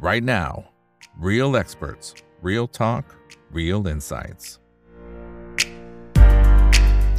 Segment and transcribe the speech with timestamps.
[0.00, 0.64] right now.
[1.18, 3.04] Real experts, real talk,
[3.52, 4.46] real insights.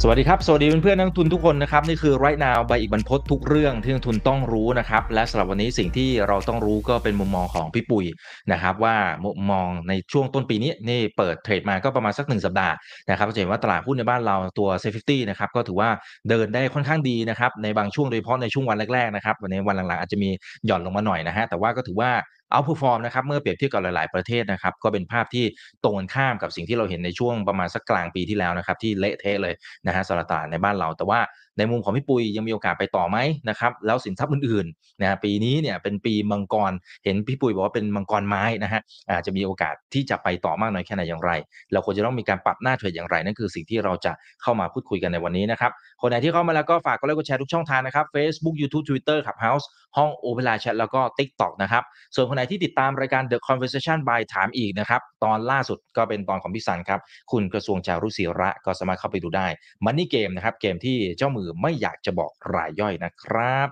[0.04, 8.04] สวัสดีครับ สวัสดีเพื่อนๆนักทุนทุกคนนะครับ นี่คือ right now ใบอีกบรรพททุกเรื่องที่นักทุนต้องรู้นะครับ และสำหรับวันนี้สิ่งที่เราต้องรู้ก็เป็นมุมมองของพี่ปุ๋ย
[8.52, 12.74] นะครับ ว่ามุมมองในช่วงต้นปีนี้นี่เปิดเทรดมาก็ประมาณสักหนึ่งสัปดาห์
[13.10, 15.90] นะครับจะเห็นว่าตลาดหุ้นในบ้านเราตัวเซฟตี้นะครับก็ถือว่า
[16.28, 20.30] เดินได้ค่อนข้างดีนะครับในบางช่วงโดยเฉพาะในช่วงวันแรกๆนะครับวันวันหลังๆอาจจะมี
[20.66, 22.10] หย่อนลงมาหน่อยนะฮะแต่ว่าก็ถือว่า
[22.52, 25.44] เอาผู้ฟอร์มนะครับเมื่อเปรียบเทียบกับหลาย ๆประเทศนะครับก็เป็นภาพที่
[25.84, 29.54] ตรงกันข้ามกับสิ่งที่เราเห็นในช่วงประมาณสักกลางปีที่แล้วนะครับที่เละเทะเลย
[29.86, 31.20] นะฮะสำหรับตาในบ้านเรา แต่ว่า
[31.58, 36.72] ในมุมของพี่ปุยยังมีโอกาสไปต่อไหมนะครับแล้วสินทรัพย์อื่นๆนะฮะปีนี้เนี่ยเป็นปีมังกร
[37.04, 38.80] เห็นพี่ปุยบอกว่าเป็นมังกรไม้นะฮะ
[39.10, 41.32] อาจจะมีโอกาสที่จะไปต่อมากน้อยแค่ไหนอย่างไร
[41.72, 45.72] เราควรจะต้องมีการปรับหน้าเทรดอย่างไร นั่นคือสิ่งที่เราจะเข้ามาพูดคุยกันในวันนี้นะครับ
[46.04, 49.66] คนไหนที่เข้ามาแล้วก็ฝากกดไลค์กดแชร์ทุกช่องทางนะครับ Facebook YouTube Twitter Clubhouse
[49.96, 51.82] ห้อง Opera Chat แล้วก็ TikTok นะครับ
[52.14, 57.00] ส่วนคนไหนที่ติดตามรายการ The Conversation by ถามอีกนะครับ ตอนล่าสุดก็เป็นตอนของพี่สันครับ
[57.32, 59.46] คุณกระทรวงจารุศิระก็สามารถเข้าไปดูได้
[59.84, 63.68] มันนี่เกมนะครับ เกมที่เจ้ามือไม่อยากจะบอกรายย่อยนะครับ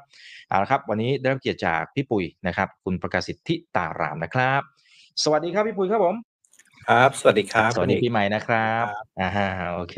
[0.48, 4.60] เอาละครับวันนี้ได้รับเกียรติจากพี่ปุ๋ยนะครับคุณประกาศสิทธิตารามนะครับ
[5.22, 6.29] สวัสดีครับพี่ปุ๋ยครับผม
[6.88, 8.84] ครับ สวัสดีครับสวัสดีปีใหม่นะครับ
[9.20, 9.28] อ่า
[9.74, 9.96] โอเค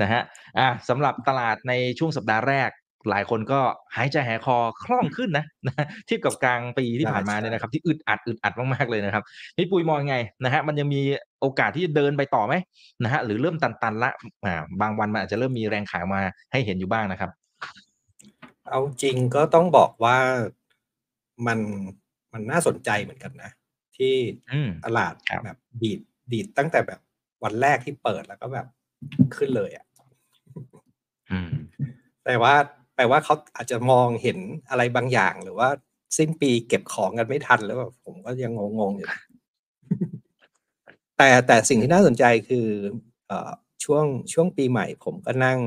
[0.00, 0.20] นะฮะ
[0.58, 2.70] อ่าสำหรับตลาดในช่วงสัปดาห์แรก
[3.10, 3.60] หลายคนก็
[3.96, 9.22] หายใจหายคอคล่องขึ้นนะนะเทียบกับกลางปีที่ผ่านมาเนี่ยนะครับ ที่อึดอัดอึดอัดมากๆเลยนะครับ
[9.56, 11.00] พี่ปุยมองไงนะฮะมันยังมี
[11.40, 12.54] โอกาสที่จะเดินไปต่อไหม
[13.02, 14.10] นะฮะหรือเริ่มตันๆละ
[14.44, 16.20] อ่าบางวันมันอาจจะเริ่มมีแรงขายมา
[16.52, 17.30] ให้เห็นอยู่บ้างนะครับ
[18.68, 20.16] เอาจริงก็ต้องบอกว่า
[21.46, 21.58] มัน
[22.32, 23.50] มันน่าสนใจเหมือนกันนะ
[23.96, 24.14] ที่
[24.52, 25.92] อืมตลาดครับแบบดี
[26.22, 27.00] ดดีดตั้งแต่แบบ
[27.44, 28.66] วันแรกที่เปิดแล้วก็แบบ
[29.36, 29.86] ขึ้นเลยอะ่ะ
[31.30, 31.52] อืม
[32.24, 32.54] แต่ว่า
[32.94, 34.38] แปลว่าเขาอาจจะมองเห็น
[34.70, 35.68] อะไรบางอย่าง หรือว่า
[36.18, 39.10] สิ้นปีเก็บของกันไม่ทันแล้วแบบผมก็ยังงงๆอยู่
[41.16, 42.66] แต่แต่สิ่งที่น่าสนใจคือ
[43.26, 43.50] เอ่อ
[43.84, 45.60] ช่วงช่วงปีใหม่ ผมก็นั่ง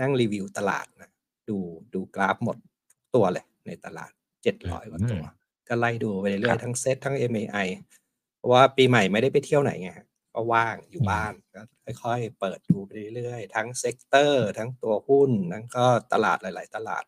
[0.00, 1.10] นั่งรีวิวตลาดนะ
[1.48, 1.58] ดู
[1.94, 2.56] ดูกราฟหมด
[2.90, 4.10] ทุกตัวเลยในตลาด
[4.42, 5.24] เจ็ดร้อยกว่าตัว
[5.68, 8.05] ก็ไล่ดูไปเรื่อยๆครับทั้งเซตทั้ง MAI เพราะ
[8.52, 11.60] ว่าปีใหม่ไม่ได้ไปเที่ยวไหนไงฮะก็ว่างอยู่บ้านก็
[12.02, 17.04] ค่อยๆเปิดดูไปเรื่อยๆ ทั้ง sector ทั้งตัวหุ้นทั้งก็ตลาดหลาย ๆ ตลาด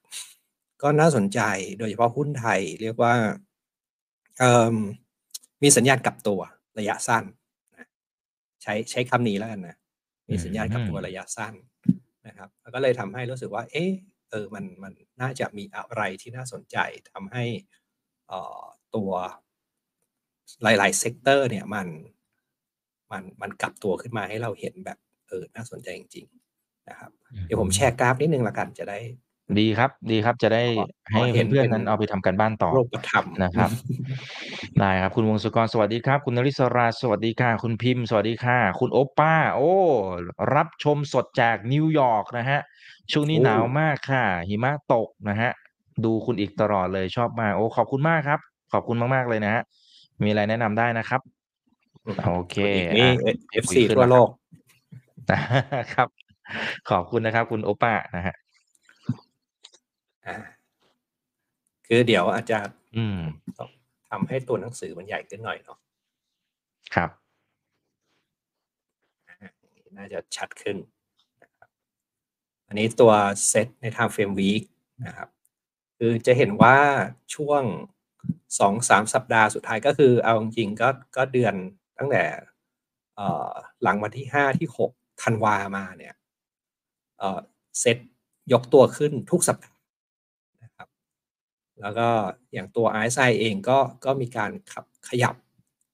[0.83, 1.41] ก็น่าสนใจ
[1.79, 3.15] โดยเฉพาะหุ้นไทยเรียกว่า
[4.39, 4.77] เอิ่ม
[5.63, 6.41] มีสัญญาณกลับตัว
[6.79, 7.25] ระยะสั้น
[7.77, 7.87] นะ
[8.63, 9.77] ใช้ใช้คำนี้แล้วกันนะ
[10.31, 11.55] มีสัญญาณกลับตัวระยะสั้น
[12.27, 13.91] นะครับแล้วก็เลยทำให้รู้สึกว่า เอ๊ะ
[14.31, 16.77] เออมันมันน่าจะมีอะไรที่น่าสนใจ
[17.13, 17.45] ทำให้
[18.29, 18.63] เอ่อ
[18.97, 19.13] ตัว
[20.63, 21.87] หลาย ๆ sector เนี่ยมัน
[23.13, 24.99] มันมันกลับตัวขึ้นมาให้เราเห็นแบบ
[25.29, 26.27] เออน่าสนใจจริง
[26.59, 27.11] ๆ นะครับ
[27.47, 28.99] เดี๋ยวผมแชร์กราฟนิดนึงละกันจะได้
[29.59, 33.71] ดีครับ ดีครับจะได้พอให้พอเห็นเพื่อนเป็นๆนั้นเอาไปทำการบ้านต่อรูปธรรมนะครับ
[34.79, 39.75] ได้ครับ คุณวงศกรสวัสดีครับ คุณนริศราสวัสดีค่ะ คุณพิมพ์สวัสดีค่ะ คุณโอปป้า โอ้
[40.55, 42.61] รับชมสดจากนิวยอร์กนะฮะ
[43.13, 45.51] ช่วงนี้โอ้หนาวมากค่ะ หิมะตกนะฮะ
[46.05, 48.41] ดูคุณอีกตลอดเลยชอบมากโอ้ขอบคุณมากครับ
[48.73, 49.63] ขอบคุณมากๆเลยนะฮะ
[50.23, 51.21] มีอะไรแนะนำได้นะครับ
[52.27, 56.09] โอเคคุณอีกนี่อะเอฟคุยซีขึ้นทั่วแล้วโลครับกครับ
[56.91, 58.35] ขอบคุณนะครับ คุณโอป้านะฮะ
[60.27, 60.37] อ่า
[61.87, 62.59] คือเดี๋ยวอาจจะ
[62.97, 63.19] อืม
[63.59, 63.71] ต้อง
[64.11, 65.79] ทำให้ตัวหนังสือมันใหญ่ขึ้นหน่อยเนาะ
[66.95, 67.11] ครับ
[69.99, 70.77] น่าจะชัดขึ้น
[71.43, 71.69] นะครับ
[72.69, 73.13] อันนี้ตัว
[73.49, 74.63] เซตใน time frame week
[75.07, 75.29] นะครับ
[75.99, 76.77] คือจะเห็นว่า
[77.35, 77.63] ช่วง
[78.59, 81.55] สองสามสัปดาห์สุดท้ายก็คือเอาจริงก็ก็เดือน
[81.99, 82.25] ตั้งแต่
[83.83, 84.91] หลังวันที่ห้าที่หก
[85.23, 86.15] ธันวามาเนี่ย
[87.19, 87.41] เอ่อ
[87.81, 87.99] เซต
[88.53, 89.79] ยกตัวขึ้นทุกสัปดาห์
[90.63, 90.89] นะครับ
[91.81, 92.09] แล้วก็
[92.53, 95.35] อย่างตัว RSI เองก็ก็มีการขับขยับ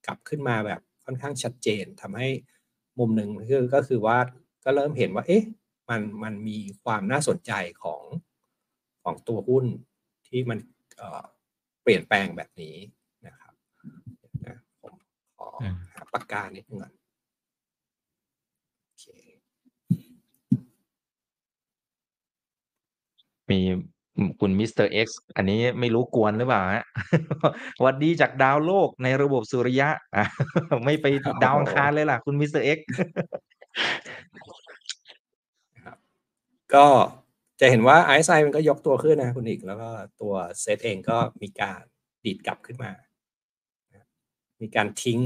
[0.05, 2.29] กลับขึ้นมาแบบค่อนข้างชัดเจนทำให้
[2.99, 4.17] มุมหนึ่งคือก็คือว่า
[4.63, 5.43] ก็เริ่มเห็นว่า เอ๊ะ
[5.89, 7.51] มันมันมีความน่าสนใจ
[7.83, 8.03] ของ
[9.03, 9.65] ของตัวหุ้น
[10.27, 10.59] ที่มัน
[11.85, 12.75] เอ่อเปลี่ยนแปลงแบบนี้
[13.27, 13.53] นะครับ
[14.45, 14.93] นะผม
[15.39, 16.93] ขออืมหาปากกานิดนึงก่อน
[18.83, 19.05] โอเค
[23.49, 23.59] มี
[24.39, 26.85] คุณมิสเตอร์เอ็กซ์อันนี้ไม่รู้กวนหรือเปล่าฮะ
[27.81, 30.25] หวัดดีจากดาวโลกในระบบสุริยะอะ
[30.85, 31.05] ไม่ไป
[31.43, 32.87] ดาวอังคารเลยล่ะ คุณมิสเตอร์เอ็กซ์
[36.73, 36.85] ก็
[37.59, 39.89] จะเห็นว่า RSI มันก็ยกตัวขึ้นนะคุณอีก แล้วก็
[40.21, 41.81] ตัวเซตเองก็มีการ
[42.23, 42.91] ดีดกลับขึ้นมา
[44.61, 45.19] มีการทิ้ง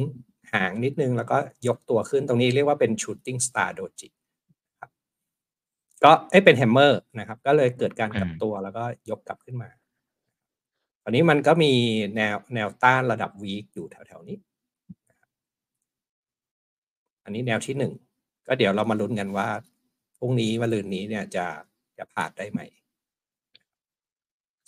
[0.54, 1.38] หางนิดนึง แล้วก็
[1.68, 4.10] ยกตัวขึ้นตรงนี้เรียกว่าเป็น shooting star doji
[4.80, 4.92] ครับ
[6.04, 9.70] ก็เอ้ยเป็น hammer นะครับ ก็เลยเกิดการกลับตัวแล้วก็ยกกลับขึ้นมา
[11.04, 11.74] อันนี้มันก็มี
[12.16, 14.38] แนวแนวต้านระดับ week อยู่แถวๆนี้
[17.24, 17.94] อันนี้แนวที่หนึ่ง
[18.48, 19.48] ก็เดี๋ยวเรามาลุ้นกันว่า
[20.18, 21.46] พรุ่งนี้มะรืนนี้เนี่ยจะ
[22.00, 22.60] จะผ่านได้ไหม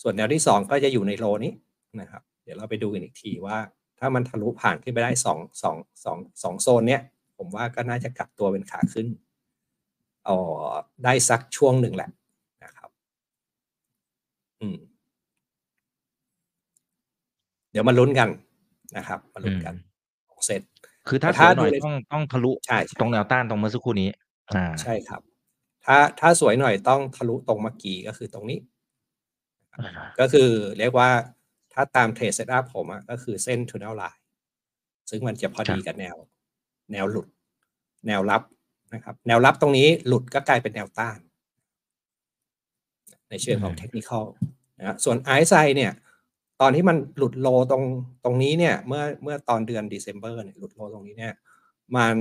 [0.01, 1.54] ส่วนแนวที่สองก็จะอยู่ในโซนนี้
[2.01, 3.57] นะครับ เดี๋ยวเราไปดูกันอีกทีว่า
[4.00, 7.01] ถ้ามันทะลุผ่านขึ้นไปได้สองสองสองสองโซนเนี้ย
[7.38, 9.07] ผมว่าก็น่าจะกลับตัวเป็นขาขึ้น
[10.28, 10.38] อ๋อ
[11.04, 12.10] ได้สักช่วงหนึ่งแหละ
[12.63, 12.89] นะครับ
[14.62, 14.78] อืม
[17.72, 18.30] เดี๋ยวมาลุ้นกัน
[18.98, 19.75] นะครับ มาลุ้นกัน
[20.30, 20.62] ของเซต
[21.07, 24.10] คือถ้าแต่ถ้าสวยหน่อยดูในต้องต้องทะลุใช่ใช่ตรงแนวต้านตรงเมื่อสักครู่นี้
[24.50, 25.22] อ่า ใช่ครับ
[25.86, 28.60] ถ้าถ้าสวยหน่อยต้องทะลุตรงเมื่อกี้ก็คือตรงนี้
[30.19, 30.50] ก็คือ
[30.80, 31.10] เรียกว่า
[31.74, 34.19] ถ้าตาม trade setup ผมอะก็คือเส้น tunnel line
[35.10, 36.16] ซึ่งมันจะพอดีกับแนว
[36.92, 37.28] แนวหลุด
[38.07, 38.42] แนวรับ
[38.94, 41.18] นะครับ แนวรับตรงนี้หลุดก็กลายเป็นแนวต้าน
[43.30, 44.25] ในเชิงของอืม technical
[44.80, 45.92] นะฮะส่วน RSI เนี่ย
[46.62, 47.83] ตอนที่มันหลุด low ตรง
[48.24, 51.33] ตรงนี้เนี่ย เมื่อเมื่อตอนเดือน December เนี่ยหลุด low ตรงนี้เนี่ย
[51.95, 52.16] มัน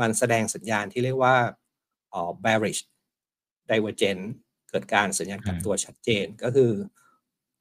[0.00, 1.34] มันแสดงสัญญาณที่เรียกว่า
[2.12, 2.82] อ๋อ bearish
[3.70, 4.22] divergent
[4.68, 6.72] เกิดการสัญญาณกลับตัวชัดเจนก็คือ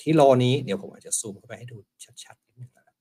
[0.01, 1.77] ที่โลนี้เดี๋ยวผมอาจจะซูมเข้าไปให้ดู
[2.23, 2.95] ชัดๆนิดนึงนะครับ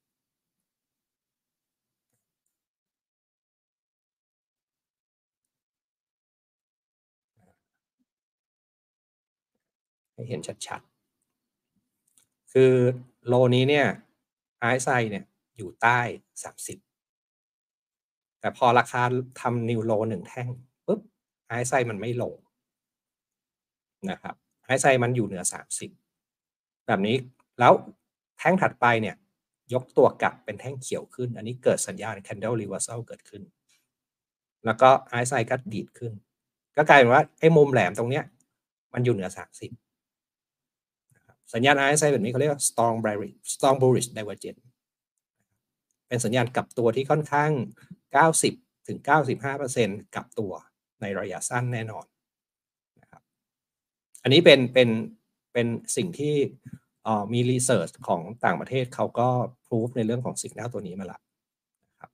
[10.12, 12.72] ให้เห็นชัดๆ คือ
[13.26, 13.86] โลนี้เนี่ย
[14.60, 15.24] ไอซ์ไซเนี่ย
[15.56, 16.00] อยู่ใต้
[16.44, 19.02] 30 แต่พอราคา
[19.40, 20.48] ทำนิวโลหนึ่งแท่ง
[20.86, 21.00] ปุ๊บ
[21.48, 22.34] ไอซ์ไซมันไม่ลง
[24.10, 24.34] นะครับ
[24.64, 25.44] ไอซ์ไซมันอยู่เหนือ
[26.14, 27.16] 30 แบบนี้
[27.60, 27.72] แล้ว
[28.38, 29.16] แท่งถัดไปเนี่ย
[29.74, 33.42] ยกตัวกลับเป็นแท่งเขียวขึ้น อันนี้เกิดสัญญาณ candle reversal เกิดขึ้น
[34.64, 36.12] แล้วก็ไอซ์ไซก็ดีดขึ้น
[36.76, 38.24] ก็กลายเป็นว่าไอ้มุมแหลมตรงเนี้ย
[38.94, 39.70] มันอยู่เหนือ 30
[41.14, 44.62] นะครับสัญญาณ RSI แบบนี้เขาเรียกว่า strong bearish strong bullish divergence
[46.08, 47.50] เป็นสัญญาณกลับตัวที่ค่อนข้าง
[48.20, 48.98] 90ถึง
[49.56, 50.52] 95%กลับตัว
[51.00, 52.06] ในระยะสั้นแน่นอน
[54.24, 54.88] อันนี้เป็นเป็น
[55.52, 55.66] เป็น
[55.96, 56.34] สิ่งที่
[57.04, 59.28] เอ่อมีรีเสิร์ชของต่างประเทศเขาก็
[59.66, 61.18] พ o ูฟในเรื่องของสิกแนลตัวนี้มาละ
[61.90, 62.10] นะครับ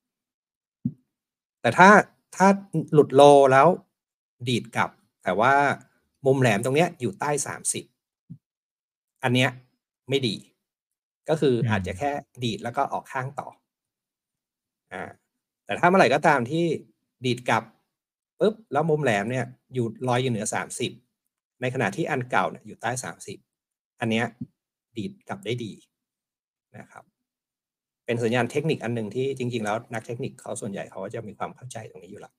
[1.61, 1.89] แต่ถ้า
[2.37, 2.47] ถ้า
[2.93, 3.23] หลุดโล
[3.53, 3.69] แล้ว
[4.49, 4.91] ดีดกลับ
[5.25, 5.55] แต่ว่า
[6.27, 7.31] มุมแหลมตรงเนี้ยอยู่ใต้
[8.27, 9.51] 30 อันเนี้ย
[10.09, 10.37] ไม่ดี
[11.29, 12.13] ก็คืออืมอาจจะแค่
[12.45, 13.49] ดีดแล้วก็ออกข้างต่อ
[14.93, 15.03] อ่า
[15.65, 16.65] แต่ถ้าเมื่อไหร่ก็ตามที่
[17.25, 17.63] ดีดกลับ
[18.41, 21.10] ปุ๊บแล้วมุมแหลมเนี่ยอยู่ลอยอยู่เหนือ 30
[21.61, 23.39] ในขณะที่อันเก่าเนี่ยอยู่ใต้ 30
[24.01, 24.27] อันเนี้ย
[24.97, 25.73] ดีดกลับได้ดี
[26.79, 27.05] นะครับ
[28.07, 32.35] เป็นสัญญาณเทคนิคอันหนึ่งที่จริง ๆ แล้วนักเทคนิคเขาส่วนใหญ่เขาก็จะมีความเข้าใจตรงนี้อยู่แล้ว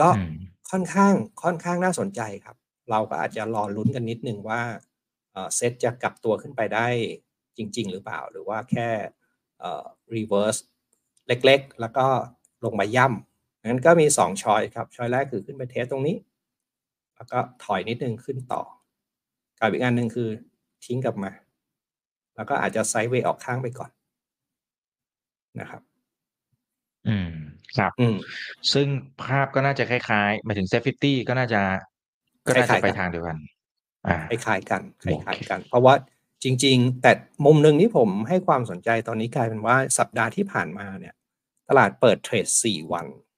[0.00, 0.34] ก็อืม
[0.70, 2.56] ค่อนข้างค่อนข้างน่าสนใจครับ
[2.90, 4.62] เราก็อาจจะรอลุ้นกันนิดนึงว่า
[5.32, 6.86] เอ่อเซตจะกลับตัวขึ้นไปได้
[7.56, 8.88] จริง ๆ หรือเปล่า หรือว่าแค่
[9.60, 9.84] เอ่อ
[10.14, 10.60] reverse
[11.28, 12.06] เล็ก ๆ แล้วก็
[12.64, 13.33] ลงมาย่ำ
[13.66, 16.16] งั้นก็มี 2 ช้อยครับ ช้อยแรกคือขึ้นไปเทสตรงนี้
[17.16, 18.62] แล้วก็ถอยนิดนึงขึ้นต่อ
[19.58, 20.28] กับอีกอันหนึ่งคือ
[20.84, 21.30] ทิ้งกลับมา
[22.36, 23.90] แล้วก็อาจจะไซด์เวย์ออกข้างไปก่อน
[25.60, 25.82] นะครับ
[27.08, 27.32] อืม
[27.78, 28.16] ครับ อืม
[28.72, 28.86] ซึ่ง
[29.22, 31.62] ภาพก็น่าจะคล้ายๆหมายถึงเซฟฟิตี้ก็น่าจะ
[32.46, 33.36] ก็น่าคจะล้ายๆไปกันทางเดียวกัน
[34.06, 35.94] อ่าคล้ายๆกันคโอเคล้ายๆกัน เพราะว่า
[36.44, 37.12] จริง ๆ แต่
[37.46, 41.14] มุมหนึ่งที่ผมให้ความสนใจตอนนี้กลายเป็นว่าสัปดาห์ที่ผ่านมาเนี่ย
[41.68, 43.33] ตลาดเปิดเทรดสี่วันอืม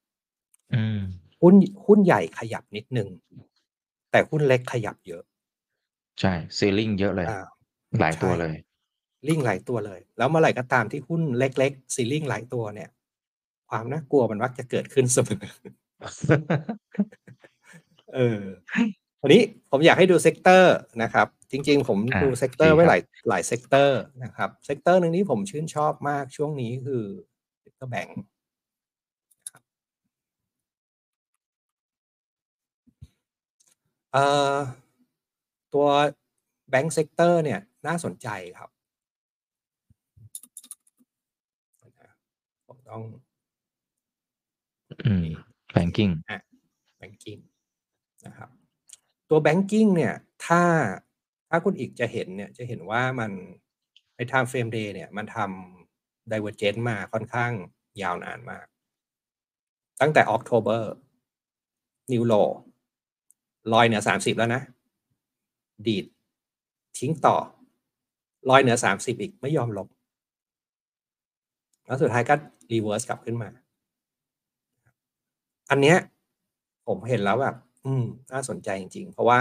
[1.43, 1.55] หุ้น
[1.87, 3.09] หุ้นใหญ่ขยับนิดนึง
[4.11, 5.23] แต่หุ้นเล็กขยับเยอะ
[6.21, 7.47] ใช่ซีลิงเยอะเลยอ่า
[8.01, 8.57] หลายตัวใช่เลย
[9.29, 12.89] ceiling หลายตัวเลย แล้วเมื่อไหร่ก็ตามที่หุ้นเล็กๆ ceiling หลายตัวเนี่ย
[13.71, 15.43] ความน่ากลัวมันมักจะเกิดขึ้นเสมอ
[18.15, 18.41] เออ
[19.23, 27.05] วันนี้ผมอยากให้ดู sector นะครับ จริง ๆ ผมอ่าดู sector ดีไว้ครับหลายหลาย sector นะครับ sector หนึ่งที่ผมชื่นชอบมากช่วงนี้คือ
[27.61, 28.23] sector แบงค์
[34.06, 34.06] เอ่อ
[35.75, 35.87] ตัว
[36.71, 38.71] bank sector เนี่ยน่าสนใจครับ
[42.67, 43.03] ผมต้อง
[45.05, 45.27] อืม
[45.73, 46.11] banking
[46.99, 47.39] banking
[48.27, 48.51] นะครับ
[49.31, 50.15] ตัว banking เนี่ย
[50.47, 50.63] ถ้า
[51.51, 53.31] ถ้าคุณอีกจะเห็นเนี่ย จะเห็นว่ามัน
[54.17, 57.53] ใน time frame day เนี่ย มันทำ divergence มาค่อนข้าง
[58.03, 58.67] ยาวนานมาก
[60.01, 60.83] ตั้งแต่ October
[62.13, 62.66] New Low ล
[63.79, 64.63] อยเหนือ30แล้วนะ
[65.87, 66.05] ดีด
[66.99, 67.37] ทิ้งต่อ
[68.51, 69.87] ลอยเหนือ30อีกไม่ยอมลง
[71.87, 72.35] แล้วสุดท้ายก็
[72.73, 73.49] reverse กลับขึ้นมา
[75.71, 75.97] อันเนี้ย
[76.87, 79.39] ผมเห็นแล้วแบบ อืม น่าสนใจจริง ๆ เพราะว่า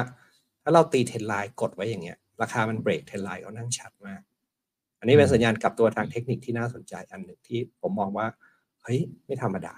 [0.62, 4.22] ถ้าเราตีเทรนไลน์กดไว้อย่างเงี้ย ราคามันเบรกเทรนไลน์ก็นั่งชัดมาก
[5.00, 8.28] อันนี้เป็นสัญญาณกลับตัวทางเทคนิคที่น่าสนใจอันหนึ่งที่ผมมองว่า
[8.84, 9.76] เฮ้ย ไม่ธรรมดา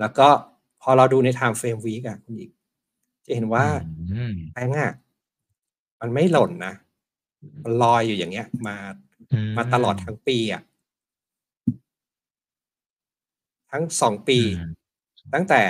[0.00, 0.28] แล้วก็
[0.82, 2.50] พอเราดูใน time frame week อะคุณอีก
[3.30, 3.66] จะเห็นว่า
[4.10, 4.92] อืมแบงก์อะ
[6.00, 6.74] มันไม่หล่นนะ
[7.64, 8.76] มันลอยอยู่อย่างเงี้ย มา
[9.32, 10.62] อืมาตลอดทั้งปีอะ
[13.72, 14.72] ทั้งสองปีอืม
[15.34, 15.62] ตั้งแต่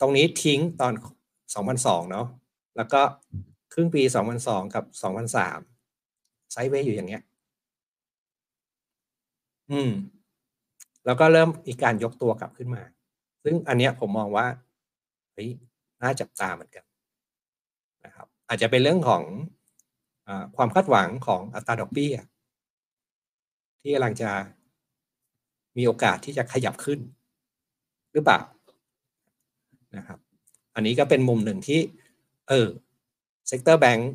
[0.00, 0.92] ตรงนี้ทิ้งตอน
[1.54, 2.26] 2002เนาะ
[2.76, 3.00] แล้วก็
[3.72, 7.22] ครึ่งปี2002กับ2003ไซด์เวย์อยู่อย่างเงี้ย
[9.70, 9.90] อืม
[11.06, 12.82] แล้วก็เริ่มอีกการยกตัวกลับขึ้นมา
[13.44, 14.46] ซึ่งอันเนี้ยผมมองว่า
[15.32, 15.50] เฮ้ย
[16.02, 16.93] น่าจับตาเหมือนกันนะครับ
[18.54, 19.22] อาจจะเป็นเรื่องของ
[20.28, 22.14] อความคาดหวังของอัตราดอกเบี้ย
[23.80, 24.30] ที่กำลังจะ
[25.76, 27.00] มีโอกาสที่จะขยับขึ้น
[28.12, 28.40] หรือเปล่า
[29.96, 30.18] นะครับ
[30.74, 31.80] อันนี้ก็เป็นมุมหนึ่งที่
[32.48, 32.68] เออ
[33.48, 34.10] sector แบงค์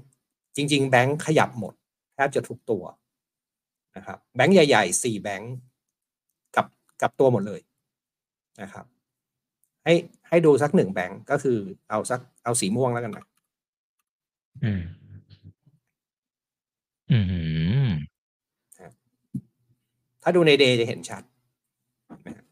[0.56, 1.74] จริง ๆ แบงค์ขยับหมด
[2.14, 2.84] แทบจะทุกตัว
[3.96, 5.54] นะครับแบงค์ใหญ่ๆสี่แบงค์
[6.56, 6.66] กับ
[7.02, 7.62] กับตัวหมดเลย
[8.62, 8.86] นะครับ
[9.84, 9.94] ให้
[10.30, 11.58] ให้ดูสักหนึ่งแบงค์ก็คือ
[11.90, 13.29] เอาสักเอาสีม่วงแล้วกันนะ
[14.64, 14.82] อืม
[17.12, 17.18] อื
[17.88, 17.90] ม
[20.22, 21.24] ถ้าดูในเดย์จะเห็นชัด
[22.26, 22.46] นะครับ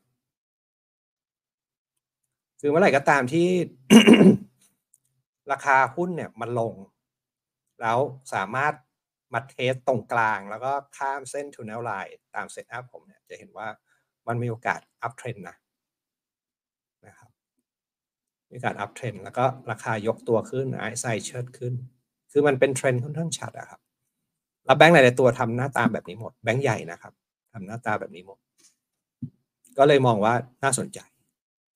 [2.60, 3.48] คือเมื่อไหร่ก็ตามที่
[5.52, 6.74] ราคาหุ้นเนี่ยมันลง
[7.82, 8.00] แล้ว
[8.34, 8.74] สามารถ
[9.34, 13.68] มา test ตรงกลาง แล้วก็ข้ามเส้น tunnel line ตาม setup ผมเนี่ยจะเห็นว่า
[14.28, 15.58] มันมีโอกาส uptrend นะ
[17.06, 17.30] นะครับ
[18.50, 21.74] มีโอกาส uptrend แล้วก็ราคายกตัวขึ้น RSI เชิดขึ้น
[22.32, 23.80] คือมันเป็นเทรนค่อนข้างชัดอะครับ
[24.66, 27.14] แล้วแบงก์หลาย ๆ ตัวทำหน้าตาแบบนี้หมด แบงก์ใหญ่นะครับ
[27.54, 28.38] ทำหน้าตาแบบนี้หมด
[29.78, 31.00] ก็เลยมองว่าน่าสนใจ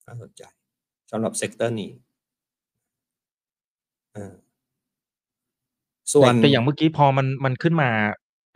[0.06, 0.42] น่าสนใจ
[1.10, 1.90] สำหรับ sector นี้
[4.14, 4.34] เออ
[6.14, 7.90] ส่วนแต่แต่อย่างเมื่อกี้พอมันมันขึ้นมา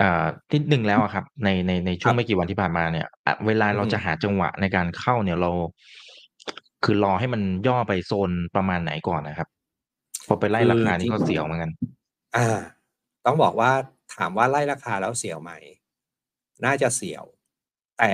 [0.01, 5.51] อ่านิดนึงแล้วอะครับ ในในในช่วครับไม่กี่วันที่ผ่านมาเนี่ยอะเวลาเราอืมจะหาจังหวะในการเข้าเนี่ยเรา
[6.85, 9.49] คือรอให้มันย่อไปโซนประมาณไหนก่อนนะครับ
[10.27, 11.71] พอไปไล่ราคานี่ก็เสียวเหมือนกัน
[12.37, 12.47] อ่า
[13.27, 13.71] ต้องบอกว่า
[14.17, 15.53] ถามว่าไล่ราคาแล้วเสียวไหม
[16.65, 17.25] น่าจะเสียว
[17.99, 18.11] แต่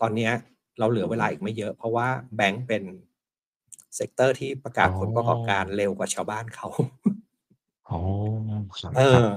[0.00, 0.32] ตอนเนี้ย
[0.78, 2.82] เราเหลือเวลาอีกไม่เยอะ เพราะว่าแบงก์เป็น
[3.96, 6.68] sector ที่ประกาศอ๋อผลประกอบการเร็วกว่าชาวบ้านเขา
[7.88, 7.98] อ๋อ
[8.78, 9.28] ครับเออ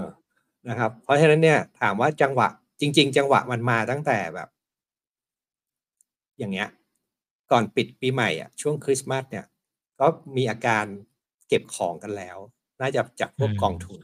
[0.70, 2.48] นะครับ เพราะฉะนั้นเนี่ยถามว่าจังหวะ
[2.82, 4.50] จริง ๆ จังหวะมันมาตั้งแต่แบบ
[6.38, 6.70] อย่างเงี้ย
[7.52, 9.46] ก่อนปิดปีใหม่อะช่วงคริสต์มาสเนี่ย
[10.00, 10.86] ก็มีอาการ
[11.48, 12.38] เก็บของกันแล้ว
[12.82, 14.00] น่าจะจากพวกกองทุน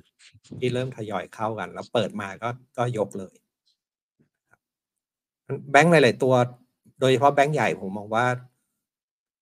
[0.60, 3.36] ที่เริ่มทยอยเข้ากัน แล้วเปิดมาก็ก็ยกเลย
[5.72, 6.34] แบงก์หลาย ๆ ตัว
[7.00, 8.26] โดยเฉพาะแบงก์ใหญ่ผมมองว่า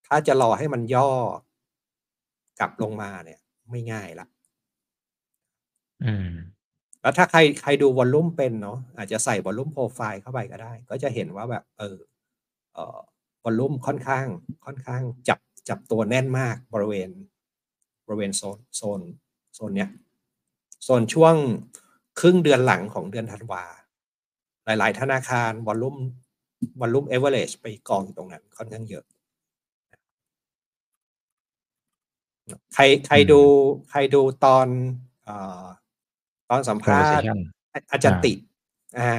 [0.08, 1.10] ถ้าจะรอให้มันย่อ
[2.60, 3.40] กลับลงมาเนี่ย
[3.72, 4.28] ไม่ง่ายละ
[6.04, 6.30] อืม
[7.02, 11.98] แล้วถ้าใครใครดูวอลลุ่มเป็นเนาะอาจจะใส่วอลลุ่มโปรไฟล์เข้าไปก็ได้ ก็จะเห็นว่าแบบ เออ
[12.74, 12.98] เอ่อ
[13.44, 14.26] วอลลุ่มค่อนข้าง
[14.66, 15.40] ค่อนข้างจับ
[15.70, 17.10] จับตัวแน่นมากบริเวณ
[18.10, 19.02] บริเวณโซนโซน
[19.56, 19.90] โซนเนี้ย
[20.84, 21.36] โซนช่วง
[22.20, 23.64] ครึ่งเดือนหลังของเดือนธันวา
[24.66, 25.98] หลาย ๆ ธนาคารวอลลุ่ม
[26.80, 29.04] วอลลุ่มเอเวอเรจไปกองอยู่ตรงนั้นค่อนข้างเยอะ
[32.74, 33.42] ใครใครอืมดู
[33.90, 34.68] ใครดูตอน
[35.24, 35.66] เอ่อ
[36.50, 37.38] ตอนสัมภาษณ์ conversation
[37.74, 38.34] อาอาจารย์ติ
[39.00, 39.14] อ่า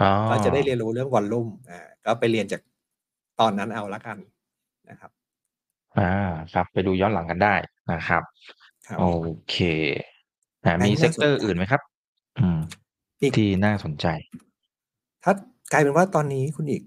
[0.00, 2.60] อ๋อก็จะได้เรียนรู้เรื่องวอลลุ่มอ่าก็ไปเรียนจาก
[3.40, 4.18] ตอนนั้นเอาละกัน
[4.90, 5.10] นะครับ
[6.00, 6.14] อ่า
[6.52, 7.54] ครับ ไปดูย้อนหลังกันได้
[7.92, 8.22] นะครับ
[8.86, 9.04] ครับ โอ
[9.48, 9.56] เค
[10.64, 11.80] อ่าแบงค์มีน่าสนใจ อื่นไหมครับ
[12.38, 12.58] อืม
[13.20, 14.06] อีก ที่น่าสนใจ
[15.24, 15.32] ถ้า
[15.72, 16.82] กลายเป็นว่าตอนนี้คุณอีก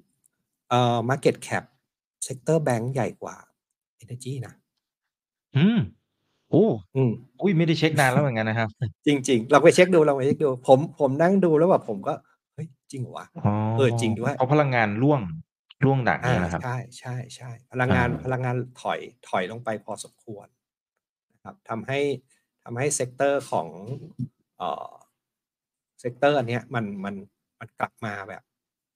[0.70, 1.64] เอ่อ market cap
[2.24, 3.36] sector แบงก์ใหญ่กว่า
[4.04, 4.54] energy นะ
[5.58, 5.80] อืม
[6.50, 6.66] โอ้
[6.96, 8.70] อืม อุ้ยไม่ได้เช็คนานแล้วเหมือนกันนะครับ
[9.08, 12.14] จริง ๆ เราไปเช็คดูเราไปเช็คดู ผมผมนั่งดูแล้วแบบผมก็
[12.54, 15.22] เฮ้ย จริงเหรอวะ อ๋อเออจริงด้วย เพราะพลังงานร่วง
[15.84, 20.48] ร่วงดักอ่าเนี่ยนะครับ ใช่ใช่ใช่พลังงานอ่าพลังงานถอยถอยลงไปพอสมควร
[21.34, 22.00] นะครับทำให้
[22.64, 23.68] ทำให้ sector ของ
[24.58, 24.92] เอ่อ
[26.00, 27.16] sector อันเนี้ยมันมัน
[27.60, 28.44] มันกลับมาแบบ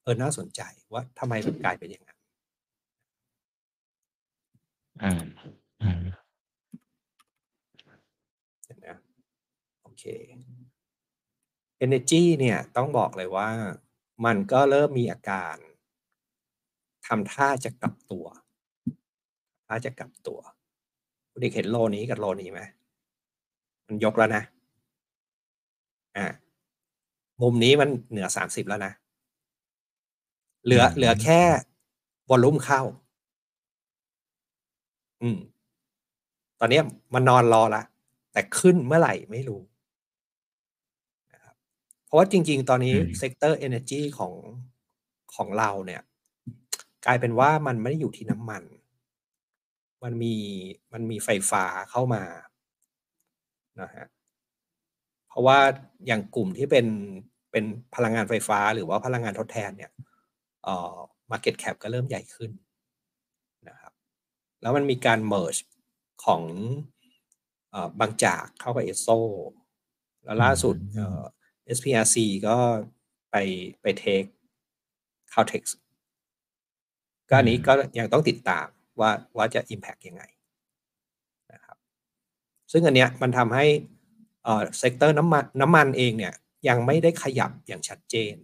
[0.04, 0.62] เออน่าสนใจ
[0.94, 2.20] ว่าทำไมมันกลายเป็นอย่างนั้น
[5.04, 5.24] อืม
[5.82, 6.02] อืม
[8.66, 8.98] เห็นนะ
[9.84, 10.04] โอเค
[11.86, 13.50] Energy เนี่ยต้องบอกเลยว่า
[14.26, 15.56] มันก็เริ่มมีอาการ
[17.08, 18.26] ทำท่าจะกลับตัว
[19.68, 20.40] ท่าจะกลับตัว
[21.32, 22.62] คุณเด็กเห็นโลนี้กับโลนี้ไหม
[23.88, 24.44] มันยกแล้วนะ
[26.18, 26.26] อ่า
[27.42, 28.94] มุมนี้มันเหนือสามสิบแล้วนะ
[30.66, 31.42] เหลืออืมเหลือแค่
[32.30, 32.82] วอลลุ่มเข้า
[35.22, 35.38] อืม
[36.60, 36.84] ตอนเนี้ย
[37.14, 37.84] มันนอนรอละ
[38.32, 39.62] แต่ขึ้นเมื่อไหร่ไม่รู้
[41.34, 41.56] นะครับ
[42.06, 44.34] เพราะว่าจริง ๆ ตอนนี้อืม sector energy ของ
[45.36, 46.02] ของเราเนี่ย
[47.08, 48.64] กลายเป็นว่ามันไม่ได้อยู่ที่น้ำมัน
[50.04, 50.36] มันมี
[50.94, 52.24] มันมีไฟฟ้าเข้ามา
[53.82, 54.08] นะฮะ
[55.28, 55.60] เพราะว่า
[56.08, 56.88] อย่างกลุ่มที่เป็น
[57.52, 57.64] เป็น
[57.96, 59.92] พลังงานไฟฟ้าหรือว่าพลังงานทดแทนเนี่ย
[60.64, 60.96] เอ่อ
[61.32, 62.52] market cap ก็เริ่มใหญ่ขึ้น
[63.70, 63.94] นะครับ
[64.62, 65.60] แล้วมันมีการ merge
[66.26, 66.44] ของ
[67.72, 69.08] เอ่อบางจากเข้ากับเอโซ
[70.24, 71.24] แล้วล่าสุดเอ่อ
[71.78, 72.16] SPRC
[72.48, 72.58] ก็
[73.32, 73.36] ไป
[73.82, 74.24] ไป take
[75.34, 75.64] Caltex
[77.30, 78.66] ก็อันนี้ก็ยังต้องติดตาม
[79.00, 80.24] ว่าว่าจะ impact ยังไง
[81.54, 81.78] นะครับ
[82.72, 83.66] ซึ่งอันเนี้ยมันทำให้
[84.44, 86.34] เอ่อ sector น้ำมันน้ำมันเองเนี่ย
[86.68, 88.36] ยังไม่ได้ขยับอย่างชัดเจน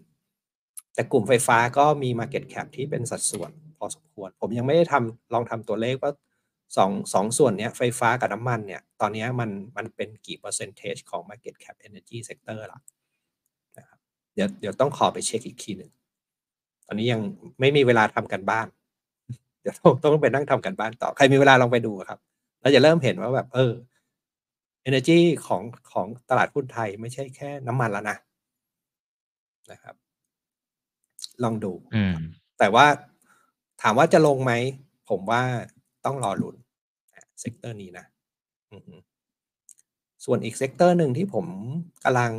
[0.93, 6.11] แต่กลุ่มไฟฟ้าก็มี Market Cap ที่เป็นสัดส่วนพอสมควร ผมยังไม่ได้ทำลองทำตัวเลขว่า
[6.77, 12.79] สองสองส่วนเนี้ยไฟฟ้ากับน้ำมันเนี่ยตอนเนี้ยมันมันเป็นกี่เปอร์เซ็นต์ของ Market Cap Energy Sector ละ
[13.77, 13.99] นะครับ
[14.33, 15.91] เดี๋ยวเดี๋ยวต้องขอไปเช็คอีกทีหนึ่ง
[16.87, 17.21] ตอนนี้ยัง
[17.59, 18.67] ไม่มีเวลาทำกันบ้าน
[19.61, 22.19] เดี๋ยวต้องต้องไปนั่งทำกันบ้านต่อใครมีเวลาลองไปดูครับ
[22.61, 23.71] เราจะเริ่มเห็นว่าแบบ เออ
[24.87, 25.61] energy ของ
[25.91, 28.17] ของตลาดหุ้นไทยไม่ใช่แค่น้ำมันแล้วนะ
[29.71, 29.95] นะครับ
[31.43, 32.15] ลองดูอืม
[32.59, 32.85] แต่ว่า
[33.81, 34.53] ถามว่าจะลงไหม
[35.09, 35.41] ผมว่า
[36.05, 36.55] ต้องรอลุ้น
[37.39, 38.05] sector นี้นะ
[38.71, 38.95] อือฮึ
[40.25, 41.45] ส่วนอีก sector หนึ่งที่ผม
[42.03, 42.33] กำลัง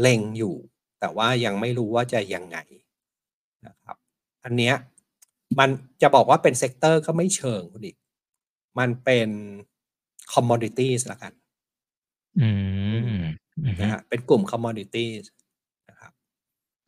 [0.00, 0.54] เล็งอยู่
[1.00, 2.58] แต่ว่ายังไม่รู้ว่าจะยังไง
[3.66, 3.96] นะครับ
[4.44, 4.74] อันเนี้ย
[5.58, 5.70] มัน
[6.02, 7.96] จะบอกว่าเป็น sector ก็ไม่เชิงคุณอีก
[8.78, 9.28] มันเป็น
[10.32, 11.32] commodities ละกัน
[12.40, 12.48] อื
[12.96, 13.26] มอืม
[13.80, 15.24] นะฮะเป็นกลุ่ม commodities
[15.88, 16.12] นะครับ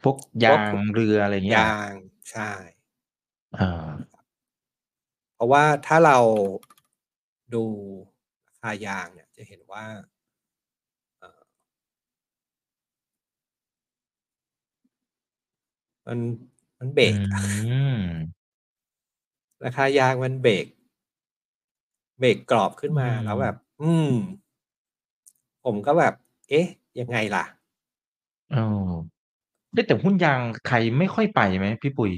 [0.02, 1.93] พวกยางเรืออะไรอย่างเงี้ยยาง
[2.31, 2.52] ใช่
[3.59, 3.90] อ่า
[5.35, 6.19] เพราะว่าถ้าเรา
[7.54, 7.64] ดู
[8.47, 9.85] ราคายางเนี่ย จะเห็นว่า
[11.19, 11.40] เอ่อ
[16.06, 16.19] มัน
[16.84, 17.99] มันเบรกอืม
[19.64, 20.66] ราคายางมันเบรก
[22.20, 24.12] เบรกกรอบขึ้นมาอืมแล้วแบบ อืม
[25.64, 26.14] ผมก็แบบ
[26.49, 26.66] เอ๊ะ
[27.00, 27.44] ยังไงล่ะ
[28.52, 28.88] เออ
[29.73, 32.12] เอ๊ะแต่หุ้นยางใครไม่ค่อยไปไหมพี่ปุ๋ย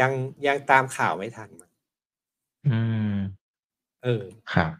[0.00, 0.12] ยัง
[0.46, 1.70] ยังตามข่าวไม่ทันมั้ง
[2.68, 2.80] อื
[3.12, 3.14] ม
[4.02, 4.72] เออ ครับ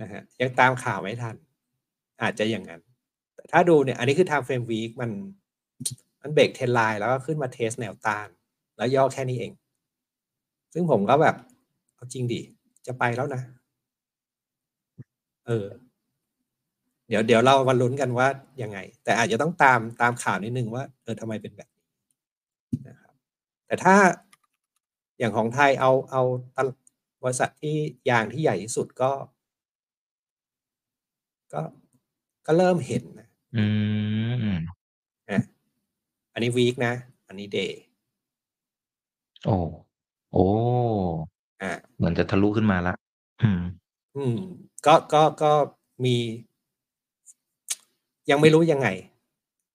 [0.00, 1.36] นะฮะยังตามข่าวไม่ทัน
[2.22, 2.80] อาจจะอย่างนั้น
[3.34, 5.10] แต่ถ้าดูเนี่ย อันนี้คือ time frame week มัน
[6.24, 8.28] มันเบรกเทนไลน์แล้วก็ขึ้นมาเทสแนวต้าน
[8.76, 9.52] แล้วย่อแค่นี้เอง
[10.72, 11.36] ซึ่งผมก็แบบ
[11.94, 12.40] เอาจริงดิ
[12.86, 13.42] จะไปแล้วนะ
[15.46, 15.66] เออ
[17.08, 18.28] เดี๋ยวเดี๋ยวเรามาลุ้นกันว่า
[18.62, 21.84] ยังไง แต่อาจจะต้องตามตามข่าวนิดนึงว่าเออทำไมเป็นแบบนี้
[22.88, 23.14] นะครับ
[23.66, 23.96] แต่ถ้า
[25.18, 26.22] อย่างของไทยเอาเอา
[27.22, 27.76] บริษัทที่
[28.10, 29.12] ยางที่ใหญ่ที่สุดก็
[31.52, 31.62] ก็
[32.46, 33.64] ก็เริ่มเห็นนะอื
[34.32, 34.83] มอะ
[36.34, 36.92] อันนี้วีคนะ
[37.28, 37.80] อันนี้เดย์
[39.44, 39.56] โอ้
[40.32, 40.44] โอ้
[41.62, 42.94] อ่าเหมือนจะทะลุขึ้นมาละ
[43.42, 43.60] อืม
[44.16, 44.36] อืม
[44.86, 45.52] ก็ก็ก็
[46.04, 46.16] มี
[48.30, 48.88] ยังไม่รู้ยังไง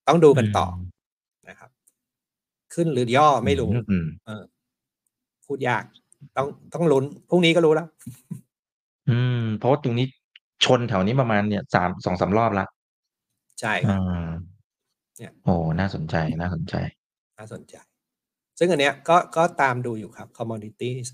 [0.07, 0.65] ต้องดูกันต่อ
[1.49, 1.69] นะครับ
[2.73, 4.43] ขึ้นหรือย่อไม่รู้อืมเออ
[5.45, 5.83] พูดยาก
[6.37, 7.87] ต้องต้องลุ้นพรุ่งนี้ก็รู้แล้ว
[9.09, 10.07] อืม เพราะว่าตรงนี้
[10.65, 12.65] ชนแถวนี้ประมาณเนี่ยสามสองสามรอบละ
[13.59, 14.18] ใช่ครัอ่บา
[15.19, 16.75] เนี่ยโอ้น่าสนใจน่าสนใจ
[17.37, 17.75] น่าสนใจ
[18.59, 21.07] ซึ่งอันเนี้ยก็ก็ตามดูอยู่ครับ commodities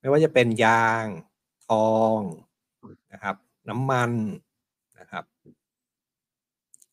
[0.00, 1.04] ไม่ว่าจะเป็นยาง
[1.68, 2.18] ทอง
[3.12, 3.36] นะครับ
[3.68, 4.10] น้ำมัน
[4.98, 5.24] นะครับ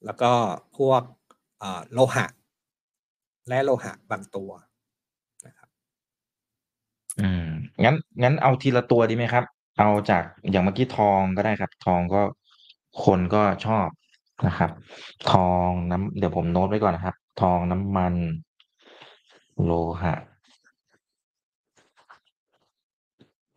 [0.06, 0.32] แล้วก็
[0.77, 1.01] พวก
[1.60, 2.25] เอ่อโลหะ
[3.49, 4.51] และโลหะบางตัว
[5.45, 5.69] นะครับ
[7.19, 7.47] อืม
[7.84, 9.45] งั้น งั้นเอาทีละตัวดีไหมครับ
[9.80, 12.21] เอาจากอย่างเมื่อกี้ทองก็ได้ครับ ทองก็
[13.03, 13.88] คนก็ชอบ
[14.45, 14.71] นะครับ
[15.32, 18.13] ทองน้ำเดี๋ยวผมโน้ตไว้ก่อนนะครับ ทองน้ำมัน
[19.63, 19.71] โล
[20.02, 20.15] หะ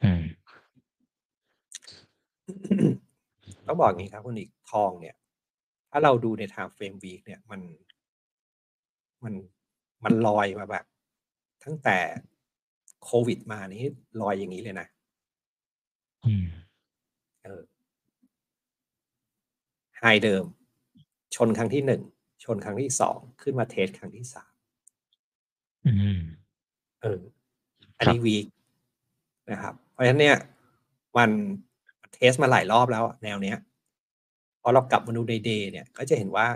[0.04, 0.22] อืม
[3.66, 5.16] ต้องบอกอย่างนี้ครับคุณอีกทองเนี่ย
[5.90, 7.60] ถ้าเราดูใน time frame week เนี่ยมัน
[9.24, 9.34] มัน
[10.04, 10.84] มันลอยมาแบบ
[11.64, 11.98] ตั้งแต่
[13.04, 13.82] โควิดมานี้
[14.20, 14.86] ลอยอย่างนี้เลยนะ
[16.24, 16.46] อืม
[17.44, 17.62] เออ
[19.98, 20.44] high เดิม
[21.36, 22.02] ชนครั้งที่หนึ่ง
[22.44, 24.52] ชนครั้งที่สองขึ้นมา test ครั้งที่สาม
[25.86, 26.20] อืม
[27.02, 27.20] เออ
[27.98, 28.46] อันนี้ week
[29.50, 30.36] นะครับ เพราะฉะนั้นเนี่ย
[31.16, 31.30] มัน
[32.12, 33.58] test มาหลายรอบแล้วอะแนวเนี้ย
[34.62, 36.46] พอเรากลับมาดูใน day เนี่ย ก็จะเห็นว่า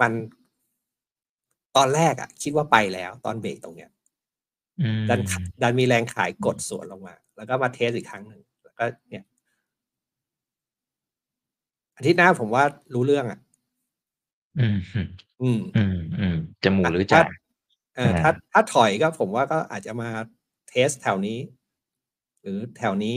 [0.00, 0.12] มัน
[1.76, 3.90] ตอนแรกอะคิดว่าไปแล้ว ตอนเบรกตรงเนี้ย
[4.80, 5.20] อืมดัน
[5.62, 9.24] ดันมีแรงขายกดสวนลงมา แล้วก็มา test อีกครั้งหนึ่งแล้วก็เนี่ย
[11.96, 13.40] อาทิตย์หน้าผมว่ารู้เรื่องอะ
[14.58, 15.08] อืม อืม
[15.42, 17.36] อืม อืมอืมจะหมู่หรือจะจ่า
[17.96, 20.08] เออถ้าถ้าถอยก็ผมว่าก็อาจจะมา
[20.68, 21.38] test แถวนี้
[22.40, 23.16] หรือแถวนี้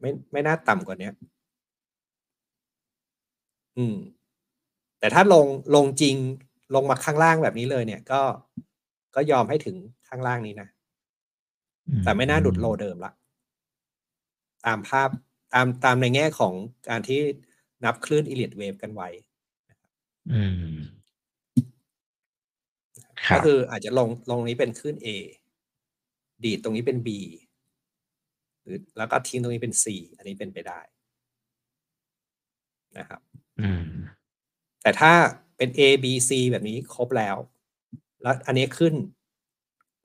[0.00, 1.12] ไม่ไม่น่าต่ำกว่าเนี้ย
[3.78, 3.96] อืม
[4.98, 6.16] แต่ถ้าลงลงจริง
[6.74, 8.20] ลงมาข้างล่างแบบนี้เลยเนี่ยก็
[9.14, 9.76] ก็ยอมให้ถึง
[10.08, 10.68] ข้างล่างนี้นะ
[12.04, 13.12] แต่ไม่น่าหลุดโลเดิมละ
[14.66, 15.08] ตามภาพ
[15.52, 16.54] ตามตามในแง่ของ
[16.88, 17.20] การที่
[17.84, 19.08] นับคลื่นอิเลียดเวฟกันไว้
[20.32, 20.74] อืม
[23.26, 25.08] ครัก็บคืออาจจะลงลงนี้เป็นคลื่น A
[26.44, 27.08] ดีดตรงนี้เป็น B
[28.62, 29.84] หรือแล้วก็ทิ้งตรงนี้เป็น C
[30.16, 30.80] อันนี้เป็นไปได้
[32.98, 33.20] นะครับ
[33.60, 33.84] อืม
[34.82, 35.12] แต่ถ้า
[35.56, 37.36] เป็น A B C แบบนี้ครบแล้ว
[38.22, 38.94] แล้วอันนี้ขึ้น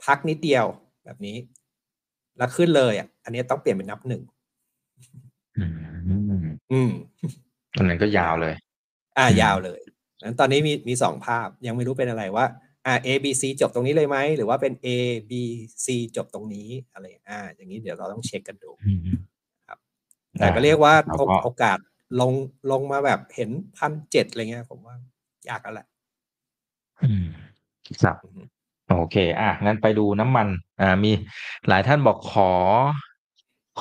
[0.03, 0.65] พักนิดเดียว
[1.05, 1.37] แบบนี้
[2.37, 4.23] แล้วขึ้นเลยอะ อันนี้ต้องเปลี่ยนเป็นนับหนึ่ง
[5.57, 6.91] อืมอืม
[7.77, 8.55] อันนั้นก็ยาวเลย
[9.17, 9.79] อ่าอืมยาวเลย
[10.23, 12.45] นั้นตอนนี้มีมีสองภาพยังไม่รู้เป็นอะไรว่า
[12.85, 14.87] อ่า A B C จบตรงนี้เลยไหม หรือว่าเป็น A
[15.29, 15.33] B
[15.85, 18.99] C จบตรงนี้อะไร อ่า อย่างนี้เดี๋ยวเราต้องเช็คกันดูอืม
[20.39, 21.77] แต่ก็เรียกว่าแล้วโอก็โอกาส
[22.21, 22.33] ลง
[22.71, 24.95] ลงมาแบบเห็นพันเจ็ดอะไรเงี้ยผมว่า
[25.49, 25.87] ยากแล้วแหละ
[27.03, 27.27] อืม
[28.03, 28.41] ครับอือฮึ
[28.97, 30.47] โอเค อะงั้นไปดูน้ำมัน
[30.81, 31.11] อ่า มี
[31.67, 32.51] หลายท่านบอกขอ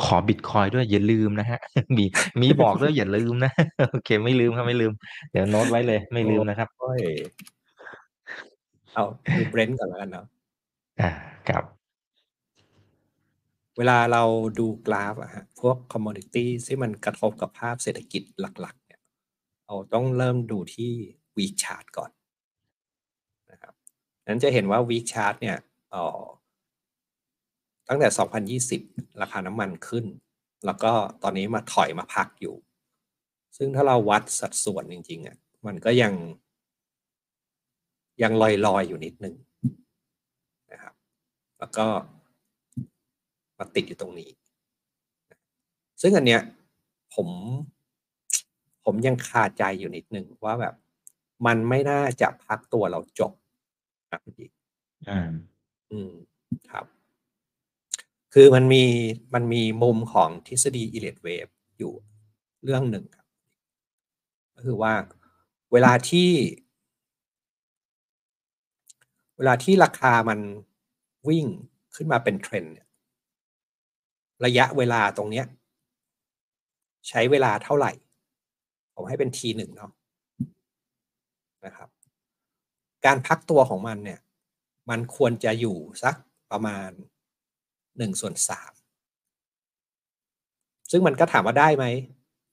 [0.01, 1.61] ขอบิตคอยด้วยอย่าลืมนะฮะ
[1.97, 2.05] มี
[2.41, 3.53] มีบอกด้วยอย่าลืมนะ
[3.91, 4.93] โอเค ไม่ลืมครับไม่ลืม
[5.31, 7.01] เดี๋ยวโน้ตไว้เลย ไม่ลืมนะครับโอ้ย
[8.95, 9.05] เอา
[9.37, 10.27] ดู Brent ก่อนแล้วกันเนาะ
[11.01, 11.11] อ่า
[11.49, 11.65] ครับ
[13.79, 14.23] เวลาเรา
[14.59, 19.01] ดูกราฟอะฮะพวกคอมม o ดิตี้ที่มันกระทบกับภาพเศรษฐกิจหลัก ๆ เนี่ย
[19.67, 20.93] เราต้องเริ่มดูที่
[21.37, 22.11] week chart ก่อน
[23.51, 23.75] นะครับ
[24.27, 25.57] นั้นจะเห็นว่า week chart เนี่ย
[25.91, 26.23] เอ่อ
[27.89, 28.09] ตั้งแต่
[28.81, 30.05] 2020 ราคาน้ำมันขึ้น
[30.67, 30.93] แล้วก็
[31.23, 32.55] ตอนนี้มาถอยมาพักอยู่
[33.57, 36.13] ซึ่งถ้าเราวัดสัดส่วนจริงๆอะมันก็ยัง
[38.23, 39.35] ยังลอยๆอยู่นิดนึง
[40.73, 40.95] นะครับ
[41.59, 41.87] แล้วก็
[43.59, 44.31] มาติดอยู่ตรงนี้
[46.03, 46.41] ซึ่งอันเนี้ย
[47.15, 47.29] ผม
[48.85, 50.75] ผมยังคาใจอยู่นิดนึงว่าแบบ
[51.47, 53.33] มันไม่น่าจะพักตัวเราจบ
[54.11, 54.51] นะพี่บิ๊ก
[55.09, 55.31] อืม
[55.91, 56.13] อืม
[56.71, 56.87] ครับ
[58.35, 58.85] คือมันมี
[59.35, 61.47] มันมีมุมของทฤษฎีอิเลดเวฟ
[61.79, 61.93] อยู่
[62.65, 63.27] เรื่องหนึ่งครับ
[64.55, 64.95] ก็คือว่า
[65.73, 66.31] เวลาที่
[69.37, 70.39] เวลาที่ราคามัน
[71.29, 71.47] วิ่ง
[71.95, 72.89] ขึ้นมาเป็นเทรนด์เนี่ย
[74.45, 75.47] ระยะเวลาตรงเนี้ย
[77.09, 77.93] ใช้เวลาเท่าไหร่
[78.95, 79.91] ผมให้เป็นทีหนึ่งเนาะ
[81.65, 81.89] นะครับ
[83.07, 84.21] การพักตัวของมันเนี่ย
[84.91, 86.15] มันควรจะอยู่สัก
[86.51, 86.91] ประมาณ
[87.99, 88.73] หนึ่งส่วนสาม
[90.91, 91.85] ซึ่งมันก็ถามว่าได้ไหม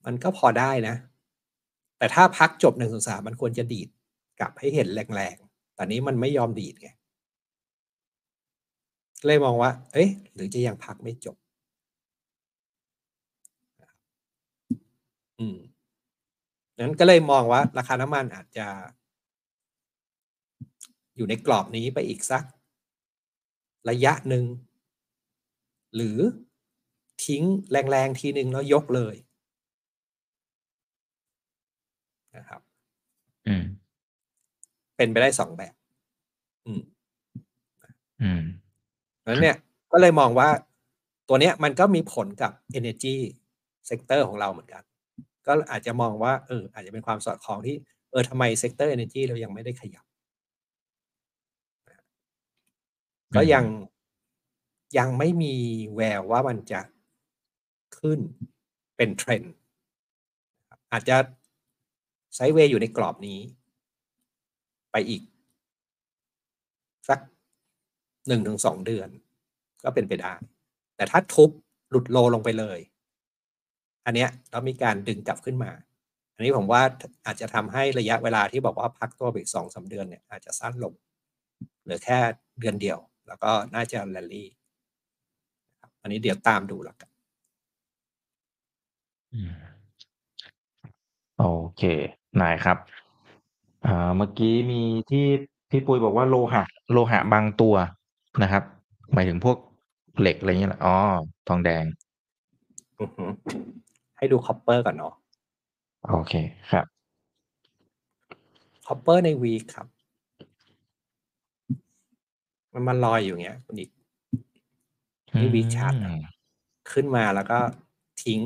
[0.05, 0.95] มันก็พอได้นะ
[1.97, 3.89] แต่ถ้าพักจบหนึ่งส่วนสามมันควรจะดีด
[4.39, 6.89] กลับให้เห็นแรงๆ แต่นี้มันไม่ยอมดีดไง
[9.25, 11.37] เลยมองว่า เอ๊ะ หรือจะยังพักไม่จบ
[15.39, 15.57] อืม
[16.79, 18.67] นั้นก็เลยมองว่าราคาน้ำมันอาจจะ
[21.15, 22.43] อยู่ในกรอบนี้ไปอีกสัก
[23.89, 24.43] ระยะหนึ่ง
[25.95, 26.17] หรือ
[27.25, 29.15] ทิ้งแรงๆทีหนึ่งแล้วยกเลย
[32.35, 32.61] นะครับ
[33.47, 33.63] อืม
[34.97, 35.73] เป็นไปได้สองแบบ
[36.65, 36.81] อืม
[38.21, 38.43] อืม
[39.25, 39.57] นั้นเนี่ย
[39.91, 40.49] ก็เลยมองว่า
[41.27, 43.15] ตัวเนี้ยมันก็มีผลกับ energy
[43.89, 44.83] sector ของเราเหมือนกัน
[45.47, 47.75] ก็อาจจะมองว่าเอออาจจะเป็นความสอดคล้องที่
[48.11, 50.05] เออทำไม sector energy เรายังไม่ได้ขยับ
[53.35, 53.65] ก็ยัง
[54.97, 55.55] ยังไม่มี
[55.95, 56.81] แววว่ามันจะ
[57.97, 58.19] ขึ้น
[58.97, 59.53] เป็นเทรนด์
[60.91, 61.17] อาจจะ
[62.35, 63.39] ไซด์เวย์อยู่ในกรอบนี้
[64.91, 65.21] ไปอีก
[67.09, 67.19] สัก
[68.27, 69.09] หนึ่งถึงสองเดือน
[69.83, 70.33] ก็เป็นไปได้
[70.95, 71.49] แต่ถ้าทุบ
[71.89, 72.79] หลุดโลลงไปเลย
[74.05, 75.71] อันเนี้ยเรามีการดึงกลับขึ้นมา
[76.35, 76.81] อันนี้ผมว่า
[77.25, 80.93] อาจจะทำให้ระยะเวลาที่บอกว่าพักตัวไปอีกสองสาเดือนเนี่ยอาจจะสั้นลง
[81.83, 82.19] เหลือแค่
[82.59, 84.49] เดือนเดียว แล้วก็น่าจะแรลลี่
[86.01, 87.09] อันนี้เดี๋ยวตามดูแล้วกัน
[89.33, 89.53] อืม
[91.37, 91.45] โอ
[91.77, 91.83] เค
[92.41, 92.77] นายครับ
[93.85, 95.25] อ่าเมื่อกี้มีที่
[95.69, 97.75] พี่ปุ้ยบอกว่าโลหะ โลหะบางตัว
[98.43, 98.63] นะครับ
[99.13, 99.57] หมายถึงพวก
[100.19, 100.95] เหล็กอะไรเงี้ยเหรออ๋อ
[101.47, 101.83] ทองแดง
[102.99, 103.31] อือหือ
[104.17, 105.13] ให้ดู copper ก่อนเนาะ
[106.09, 106.33] โอเค
[106.71, 106.85] ครับ
[108.87, 109.87] copper ใน week ครับ
[112.73, 113.89] มันมันลอยอยู่เงี้ยคุณอีก
[115.35, 116.19] นี่ week chart อืม
[116.91, 117.59] ขึ้นมาแล้วก็
[118.23, 118.39] ทิ้ง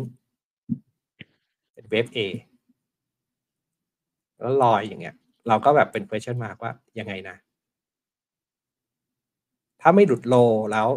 [1.73, 2.19] เป็นเเวฟ A
[4.39, 5.15] แล้วลอยอย่างเงี้ย
[5.47, 7.35] เราก็แบบเป็น question mark ว่ายังไงนะ
[9.81, 10.35] ถ้าไม่หลุด low
[10.71, 10.87] แล้ว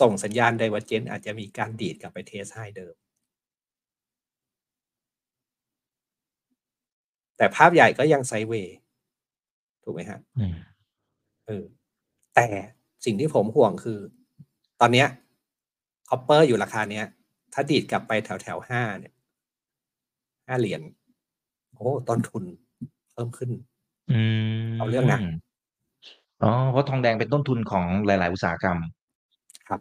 [0.00, 2.94] ส่งสัญญาณ divergent อาจจะมีการดีดกลับไป test high เดิม
[7.36, 8.76] แต่ภาพใหญ่ก็ยัง sideway
[9.84, 10.56] ถูกไหมฮะอืม
[11.46, 11.64] เออ
[12.34, 12.46] แต่
[13.04, 14.00] สิ่งที่ผมห่วงคือ
[14.80, 15.08] ตอนเนี้ย
[16.08, 17.04] copper อยู่ราคาเนี้ย
[17.52, 19.14] ถ้าดีดกลับไปแถวแถวห้าเนี่ย
[20.46, 20.82] ห้าเหรียญ
[21.74, 22.44] โอ้ต้นทุน
[23.12, 23.50] เพิ่มขึ้น
[24.10, 24.20] อื
[24.72, 25.20] มเอาเรื่องนะ
[26.42, 28.78] อ๋อเพราะทองแดงเป็นต้นทุนของหลาย ๆ อุตสาหกรรม
[29.68, 29.80] ครับ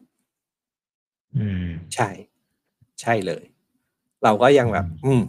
[1.37, 2.09] อืม ใช่
[3.01, 3.43] ใช่เลย
[4.23, 5.21] เราก็ยังแบบ อืม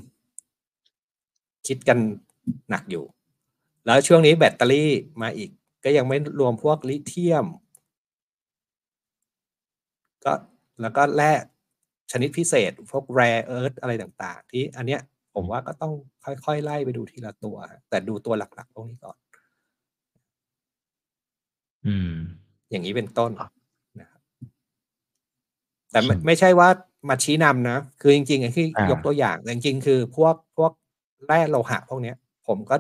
[1.66, 1.98] คิดกัน
[2.70, 3.04] หนักอยู่
[3.86, 4.90] แล้วช่วงนี้แบตเตอรี่
[5.22, 5.50] มาอีก
[5.84, 7.46] ก็ยังไม่รวมพวกลิเธียม
[10.26, 10.32] ก็
[10.80, 11.32] แล้วก็แร่
[12.12, 15.00] ชนิดพิเศษ พวกแรเอิร์ธอะไรต่างๆ ที่อันเนี้ย
[15.34, 15.92] ผมว่าก็ต้อง
[16.24, 17.56] ค่อยๆ ไล่ไปดูทีละตัว
[17.90, 19.16] แต่ดูตัวหลักๆพวกนี้ก่อน
[21.86, 22.14] อืม
[22.70, 23.50] อย่างนี้เป็นต้นครับ
[24.00, 24.20] นะครับ
[25.90, 26.68] แต่ไม่อืมไม่ใช่ว่า
[27.08, 30.72] มาชี้นำนะ คือจริงๆไอ้ที่อ่ายยกตัวอย่างแต่จริงๆ คือพวกพวก
[31.26, 32.76] แร่โลหะพวกเนี้ย ผมก็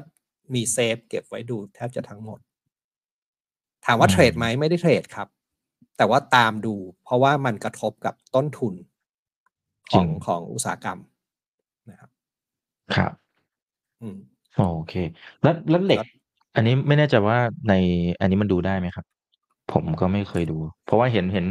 [0.54, 2.38] มีเซฟเก็บไว้ดูแทบจะทั้งหมด
[3.84, 5.28] ถามว่าเทรดไหมไม่ได้เทรดครับ
[5.96, 8.74] แต่ว่าตามดู เพราะว่ามันกระทบกับต้นทุน
[9.92, 10.98] ของของอุตสาหกรรม
[11.90, 12.10] นะครับ
[12.96, 13.12] ครับ
[14.02, 14.16] อืม
[14.56, 14.94] โอเค
[15.42, 16.08] แล้วแล้วเหล็กครับ
[16.54, 17.74] อันนี้ไม่แน่ใจว่าใน
[18.20, 19.04] อันนี้มันดูได้ไหมครับ
[19.72, 21.46] ผมก็ไม่เคยดู เพราะว่าเห็นเห็น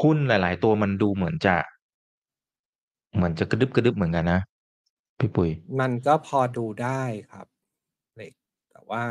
[0.00, 1.56] หุ้นหลาย ๆ ตัวมันดูเหมือนจะ
[3.14, 4.40] เหมือนจะกระดึบกระดึบเหมือนกันนะ
[5.18, 7.46] พี่ปุ๋ย มันก็พอดูได้ครับ
[8.16, 8.32] เหล็ก
[8.70, 9.02] แต่ว่า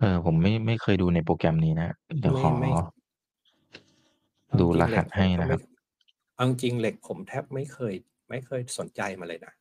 [0.00, 1.88] เออ ผมไม่ ไม่เคยดูในโปรแกรมนี้นะ
[2.20, 2.70] เดี๋ยวไม่ ขอ ไม่
[4.60, 5.60] ดูรหัสให้นะครับ
[6.34, 7.94] เอาจริง ๆ เหล็กผมแทบไม่เคย
[8.30, 9.52] ไม่เคยสนใจมาเลยนะ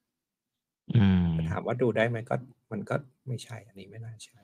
[0.95, 2.35] อืมถามว่าดูได้ไหม ก็
[2.71, 2.95] มันก็
[3.27, 4.39] ไม่ใช่ อันนี้ไม่น่าใช่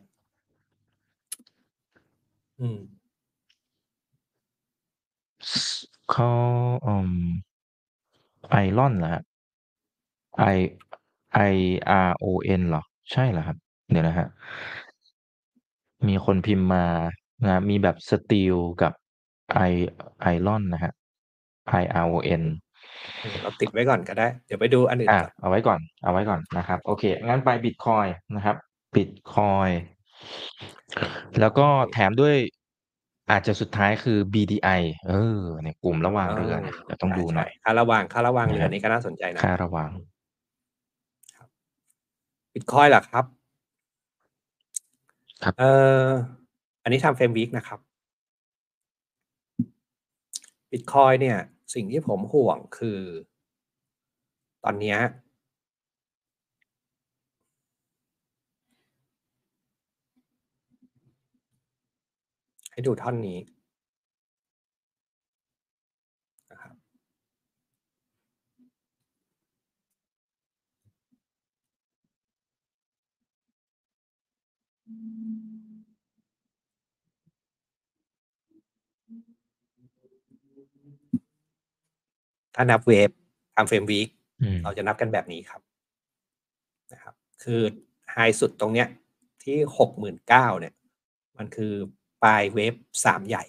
[2.60, 2.80] อืม
[6.12, 6.30] เขา
[6.86, 7.12] อืม
[8.49, 9.23] ไอรอนเหรอฮะ
[10.56, 10.58] I
[11.51, 11.54] I
[12.08, 12.25] R O
[12.60, 13.58] N เหรอ ใช่เหรอครับ
[13.89, 14.27] เดี๋ยวนะฮะ
[16.07, 16.85] มีคนพิมพ์มา
[17.43, 18.93] นะมีแบบสตีลกับ
[19.53, 19.59] ไอ
[20.21, 20.93] ไอรอนนะฮะ
[21.81, 22.43] I R O N
[23.21, 28.55] เออเราติดไว้ก่อนก็ได้ เดี๋ยวไปดูอันอื่นอะก่อนเอาไว้ก่อน เอาไว้ก่อนนะครับ โอเค งั้นไปบิตคอยนะครับ
[28.95, 29.69] บิตคอย
[31.39, 32.35] แล้วก็แถมด้วย
[33.31, 39.89] อาจจะสุดท้ายคือ BDI เออในกลุ่มระหว่างเรือเนี่ยเดี๋ยวต้องดูหน่อยใช่ค่าระหว่างค่าระหว่างเรือนะครับนี่ก็น่าสนใจนะค่าระวัง
[42.53, 43.25] บิตคอยล่ะครับ
[45.43, 45.71] ครับ เอ่
[46.08, 46.10] อ
[46.84, 47.80] อันนี้ทำเฟรมวีคนะครับ
[50.71, 51.38] บิตคอยเนี่ย
[51.73, 52.99] สิ่งที่ผมห่วงคือ
[54.63, 54.97] ตอนนี้
[62.71, 63.38] ให้ดูท่อนนี้
[82.55, 83.09] ถ้านับเวฟ
[83.55, 84.07] ทำเฟรมวีค
[84.41, 85.61] อืมเราจะนับกันแบบนี้ครับ
[86.91, 87.61] นะครับ คือ
[88.11, 88.87] ไฮสุดตรงเนี้ย
[89.43, 90.73] ที่หกหมื่นเก้าเนี่ย
[91.37, 91.73] มันคือ
[92.23, 92.73] ปลายเวฟ
[93.05, 93.43] สามใหญ่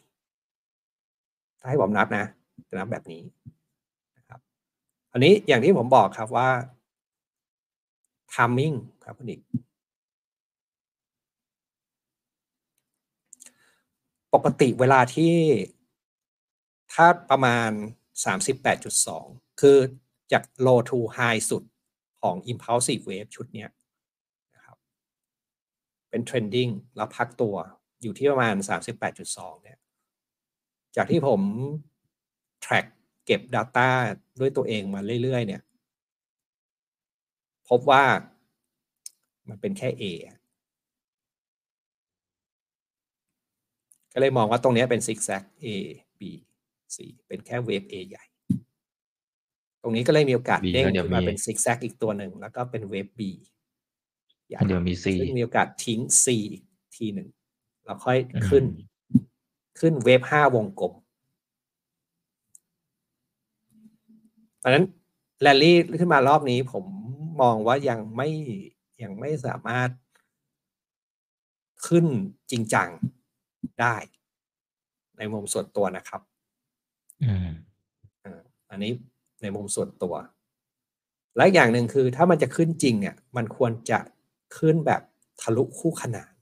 [1.60, 2.24] ถ้าให้ผมนับนะ
[2.68, 3.22] จะนับแบบนี้
[4.16, 4.40] นะครับ
[5.12, 6.48] อันนี้อย่างที่ผมบอกครับว่า
[8.34, 9.40] timing ครับคุณอีก
[14.34, 15.34] ปกติเวลาที่
[16.92, 17.70] ถ้าประมาณ
[18.24, 19.78] 38.2 คือ
[20.32, 21.62] จาก low to high สุด
[22.22, 23.70] ของ impulsive wave ชุดเนี้ย
[24.54, 24.76] นะครับ
[26.10, 27.56] เป็น trending แล้วพักตัว
[28.02, 28.54] อยู่ที่ประมาณ
[29.10, 29.78] 38.2 เนี่ย
[30.96, 31.40] จากที่ผม
[32.64, 32.86] track
[33.26, 33.90] เก็บ Data
[34.40, 35.62] ด้วยตัวเองมาเรื่อย ๆ เนี่ย
[37.68, 38.04] พบว่า
[39.48, 40.30] มันเป็นแค่ A อ
[44.12, 45.66] ก็เลยมองว่าตรงนี้เป็น zigzag A
[46.20, 46.22] B
[46.94, 48.24] C เป็นแค่เวฟ A ใหญ่
[49.82, 53.20] ตรงนี้ก็เลยมีโอกาส B เด้งแล้วเดี๋ยวขึ้นมามีเป็น zigzag อีกตัวหนึ่ง แล้วก็เป็นเวฟ B
[54.48, 56.64] ใหญ่เดี๋ยวมี C ซึ่งมีโอกาสทิ้ง C อีก
[56.96, 57.28] ทีหนึ่ง
[57.84, 58.64] แล้วค่อยอืมขึ้น
[59.80, 60.92] ขึ้นเวฟห้าวงกลม
[64.58, 64.84] เพราะฉะนั้น
[65.42, 66.84] แรลลี่ขึ้นมารอบนี้ผม
[67.40, 68.28] มองว่ายังไม่
[69.02, 69.90] ยังไม่สามารถ
[71.86, 72.06] ขึ้น
[72.50, 72.88] จริงจัง
[73.80, 73.96] ได้
[75.18, 76.20] ในมุมส่วนตัวนะครับ
[78.70, 78.92] อันนี้
[79.42, 80.14] ในมุมส่วนตัว
[81.36, 83.98] และอย่างหนึ่งคือถ้ามันจะขึ้นจริงเนี่ย มันควรจะ
[84.58, 85.02] ขึ้นแบบ
[85.42, 86.32] ทะลุคู่ขนาน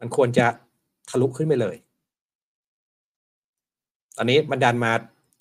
[0.00, 0.46] มันควรจะ
[1.10, 1.76] ทะลุขึ้นไปเลย
[4.16, 4.92] ตอนนี้มันดันมา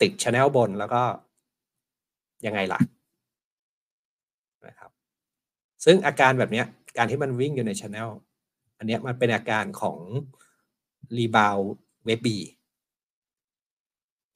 [0.02, 1.02] ติด channel บนแล้วก็
[2.46, 2.80] ยังไงล่ะ
[4.68, 4.92] นะครับ
[5.86, 6.64] ซึ่งอาการแบบนี้
[6.98, 8.10] การที่มันวิ่งอยู่ใน channel
[8.78, 9.98] อันนี้มันเป็นอาการของ
[11.18, 12.38] rebound wave B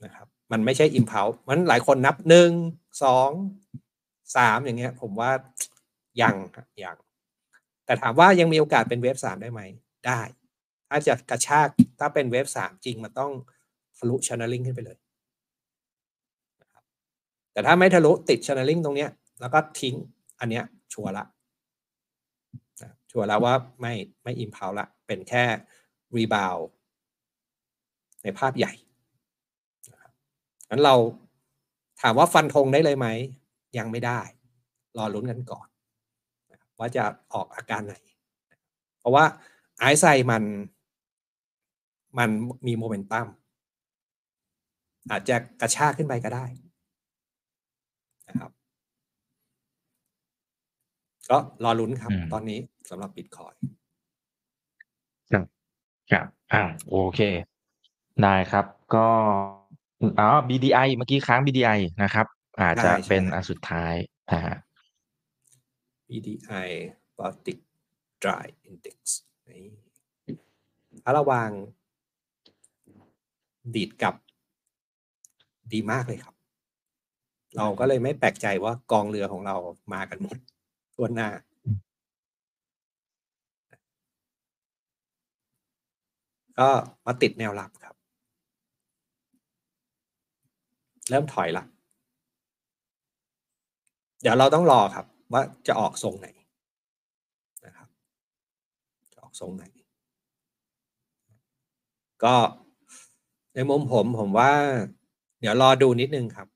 [0.04, 2.50] นะครับมันไม่ใช่ impulse มันหลายคนนับหนึ่ง
[3.04, 3.30] สอง
[4.38, 5.32] สามอย่างเงี้ย ผมว่า
[6.21, 6.36] ยัง
[6.84, 6.97] ยัง
[7.86, 9.62] แต่ถามว่ายังมีโอกาสเป็น wave สามได้ไหม
[10.08, 10.19] ได้
[10.89, 11.67] ถ้าจะกระชาก
[12.00, 13.32] ถ้าเป็น wave สามจริง มันต้อง
[13.97, 14.97] ทะลุช n นลลิงขึ้นไปเลย
[17.52, 19.95] แต่ถ้าไม่ทะลุติด channeling ตรงเนี้ย แล้วก็ทิ้ง
[20.39, 21.26] อันเนี้ยชัวร์ละ
[23.12, 23.93] ชัวร์แล้วว่าไม่
[24.24, 25.43] ไม่ impulse ละ เป็นแค่
[26.15, 26.58] rebound
[28.24, 28.74] ในภาพใหญ่
[30.69, 30.95] งั้นเรา
[32.02, 33.08] ถามว่าฟันธงได้เลยไหม
[33.78, 34.21] ยังไม่ได้
[34.97, 35.67] รอลุ้นกันก่อน
[36.80, 37.95] ว่าจะออกอาการไหน
[39.00, 39.26] เพราะว่า
[39.80, 40.43] ไอซ์ไซมัน
[42.17, 42.30] มัน
[42.67, 43.28] มีโมเมนตัม
[45.10, 46.45] อาจจะกระชากขึ้นไปก็ได้
[48.28, 48.52] นะครับ
[51.32, 53.54] ก็รอลุ้นครับตอนนี้สำหรับบิตคอย
[55.32, 55.46] ครับ
[56.12, 57.20] ครับอ่าโอเค
[58.24, 58.65] ได้ครับ
[58.96, 59.08] ก็
[60.20, 62.26] อ๋อ BDI เมื่อกี้ค้าง BDI นะครับ
[62.62, 63.94] อาจจะเป็นอันสุดท้าย
[64.32, 64.41] อ่า
[66.10, 66.70] BDI
[67.17, 67.58] Baltic
[68.24, 68.98] Dry Index
[71.04, 71.50] ถ้าระวาง
[73.76, 74.15] ดีดกับ
[75.72, 76.36] ดีมากเลยครับ
[77.58, 79.56] เราก็เลยไม่แปลกใจว่ากองเรือของเรา
[79.94, 80.38] มากันหมด
[81.02, 81.30] ทั่วหน้า
[86.60, 86.70] ก็
[87.06, 87.96] มาติดแนวรับครับ
[91.10, 91.64] เริ่มถอยละ
[94.22, 96.28] เดี๋ยวเราต้องรอครับ ว่าจะออกทรงไหน
[97.66, 97.88] นะครับ
[99.14, 99.64] จะออกทรงไหน
[102.24, 102.36] ก็
[103.54, 104.52] ในมุมผมผมว่า
[105.40, 106.48] เดี๋ยวรอดูนิดนึงครับ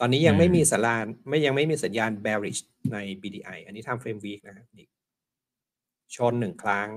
[0.00, 2.60] ตอนนี้ยังไม่มีสัญญาณไม่ยังไม่มีสัญญาณ bearish
[2.92, 4.66] ใน BDI อันนี้ทำเฟรมวีคนะครับ
[6.16, 6.88] ชนหนึ่งครั้ง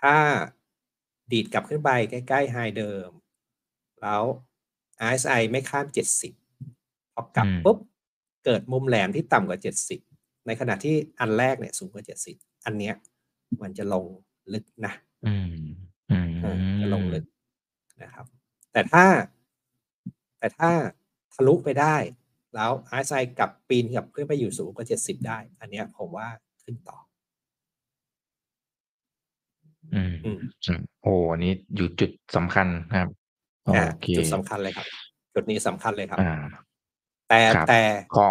[0.00, 0.16] ถ้า
[1.32, 3.10] ดีดกลับขึ้นไปใกล้ๆไฮเดิม
[4.00, 4.22] แล้ว
[5.08, 5.86] RSI ไม่ข้าม
[6.50, 7.78] 70 พอกลับปุ๊บ
[8.44, 9.58] เกิดมุมแหลมที่ต่ำกว่า
[10.02, 12.94] 70 ในขณะที่อันแรกเนี่ยสูงกว่า 70 อันเนี้ย
[13.62, 14.06] มันจะลง
[14.52, 14.92] ลึกนะ
[16.82, 17.24] จะลงลึก
[18.02, 18.26] นะครับ
[18.72, 19.04] แต่ถ้า
[20.38, 20.72] แต่ถ้า
[21.40, 21.96] ทะลุไปได้
[22.54, 26.28] แล้วไอซ์ไซกลับปีนกับขึ้นไปอยู่สูงกว่าเจ็ดสิบได้ อันเนี้ยผมว่า
[26.62, 26.98] ขึ้นต่อ
[29.94, 30.02] อื
[30.36, 30.38] ม
[31.02, 33.08] โอ้อันนี้อยู่จุดสำคัญครับ
[33.64, 33.70] โอ
[34.00, 34.86] เคจุดสำคัญเลยครับ
[35.34, 36.18] จุดนี้สำคัญเลยครับ
[37.28, 37.80] แต่แต่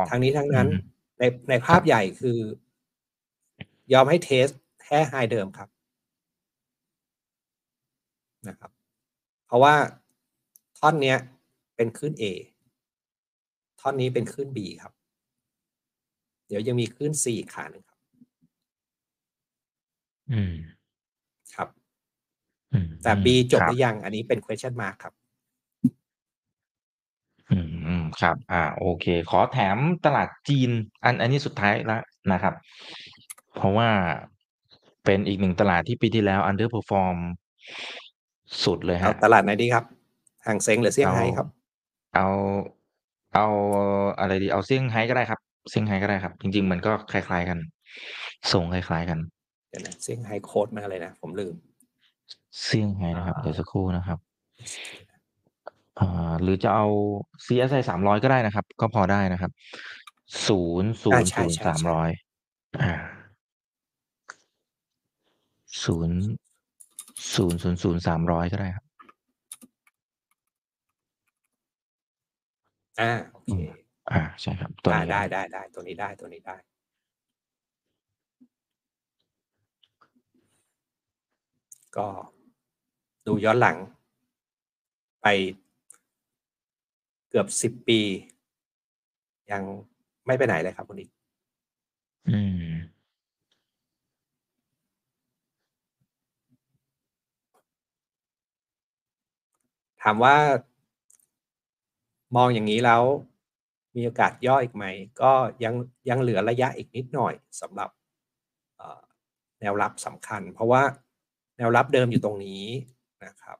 [0.09, 0.67] ทางนี้ทั้งนั้น
[1.19, 2.39] ในในภาพใหญ่คือ
[3.93, 4.47] ยอมให้เทส
[4.85, 5.69] แค่ไฮเดิมครับ
[8.47, 8.71] นะครับ
[9.47, 9.75] เพราะว่า
[10.79, 11.17] ท่อนเนี้ย
[11.75, 12.23] เป็นขึ้น A
[13.87, 14.93] ท่อนนี้เป็นคลื่น B ครับ
[16.47, 17.99] เดี๋ยวยังมีคลื่น C อีกขาหนึ่งครับ
[20.31, 20.53] อืม
[21.55, 21.67] ครับ
[23.03, 25.13] แต่ B จบหรือยัง อันนี้เป็น question mark ครับ
[27.51, 27.57] อื
[28.01, 30.69] ม ครับ อ่า โอเค ขอแถมตลาดจีน
[31.03, 32.53] อัน อันนี้สุดท้ายแล้วนะครับ
[33.55, 33.89] เพราะว่า
[35.05, 37.17] เป็นอีกหนึ่งตลาดที่ปีที่แล้ว underperform
[38.63, 39.85] สุดเลยฮะตลาดไหนดีครับ
[40.45, 41.47] ห่างเซ็งหรือเซี่ยงไฮ้ครับ
[42.15, 42.27] เอา
[43.37, 43.49] เอา
[44.19, 47.57] อะไรดี เอาเซี่ยงไฮ้ก็ได้ครับ เซี่ยงไฮ้ก็ได้ครับ จริง ๆ มันก็คล้าย ๆ กัน
[48.51, 49.19] ส่งคล้าย ๆ กัน
[49.69, 51.53] เดี๋ยวนะเซี่ยงไฮ้โค้ดมาเลยนะ ผมลืม
[52.63, 54.19] เซี่ยงไฮ้นะครับเดี๋ยวสักครู่นะครับ
[55.99, 56.87] อ่าหรือจะเอา
[57.45, 59.51] CSI สามร้อยก็ได้นะครับ ก็พอได้นะครับ
[60.47, 62.09] ศูนย์ศูนย์ศูนย์สามร้อย
[62.81, 62.93] อ่า
[65.83, 66.17] ศูนย์
[67.35, 68.85] ศูนย์ศูนย์ศูนย์สามร้อยก็ได้ครับ
[72.99, 73.53] อ่าโอเค
[74.11, 76.55] อ่าใช่ครับตัวนี้ได้ได้ได้ตัวนี้ได้ตัวนี้ได้
[81.97, 82.07] ก็
[83.27, 83.77] ดูย้อนหลัง
[85.21, 85.27] ไป
[87.29, 87.99] เกือบสิบปี
[89.51, 89.63] ยัง
[90.25, 91.09] ไม่ไปไหนเลยครับคุณอีก
[92.29, 92.39] อื
[92.69, 92.73] ม
[100.03, 100.35] ถามว่า
[102.35, 103.03] มองอย่างนี้แล้ว
[103.95, 104.85] มีโอกาสย่ออีกไหม
[105.21, 105.31] ก็
[105.63, 105.73] ยัง
[106.09, 107.89] ยังเหลือระยะอีกนิดหน่อยสำหรับ
[109.61, 110.81] แนวรับสำคัญ เพราะว่า
[111.57, 112.63] แนวรับเดิมอยู่ตรงนี้
[113.25, 113.57] นะครับ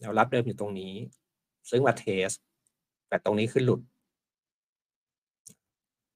[0.00, 0.94] แนวรับเดิมอยู่ตรงนี้
[1.70, 2.30] ซึ่งมาเทส
[3.08, 3.80] แต่ตรงนี้คือหลุด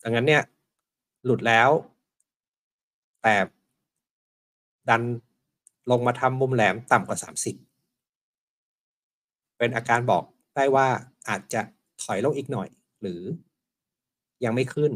[0.02, 0.42] ดังนั้นเนี่ย
[1.24, 1.70] หลุดแล้ว
[3.22, 3.36] แต่
[4.88, 5.02] ดัน
[5.90, 7.26] ลงมาทำมุมแหลมต่ำกว่า 30
[9.58, 10.24] เป็นอาการบอก
[10.54, 10.86] ได้ว่า
[11.28, 11.62] อาจจะ
[12.02, 12.68] ถอยลงอีกหน่อย
[13.00, 13.22] หรือ
[14.44, 14.92] ยังไม่ขึ้น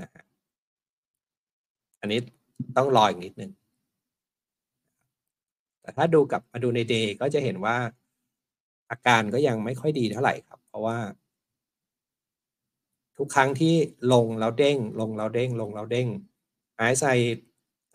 [0.00, 0.24] นะฮะ
[2.00, 2.20] อันนี้
[2.76, 3.52] ต้องรออีกนิดนึง
[5.80, 7.76] แต่ถ้าดูกับมาดูในเดย์ก็จะเห็นว่า
[8.90, 10.98] อาการก็ยังไม่ค่อยดีเท่าไหร่ครับ เพราะว่า
[13.18, 13.74] ทุกครั้งที่
[14.12, 16.08] ลงแล้วเด้ง ลงแล้วเด้ง ลงแล้วเด้ง
[16.76, 17.04] ไอซ์ไซ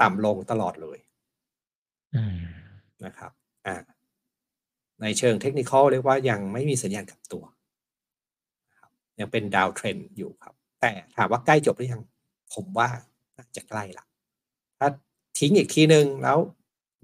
[0.01, 0.99] ต่ำลงตลอดเลย
[2.15, 2.37] อืม
[3.05, 3.31] นะครับ
[3.65, 3.75] อ่า
[5.01, 7.43] ในเชิงเทคนิคเรียกว่ายังไม่มีสัญญาณกลับตัว
[8.69, 12.01] นะครับยังเป็นดาวเทรนอยู่ครับ แต่ถามว่าใกล้จบหรือยัง
[12.53, 12.89] ผมว่า
[13.37, 14.05] น่าจะใกล้ละ
[14.79, 14.89] ถ้า
[15.39, 16.37] ทิ้งอีกทีหนึ่งแล้ว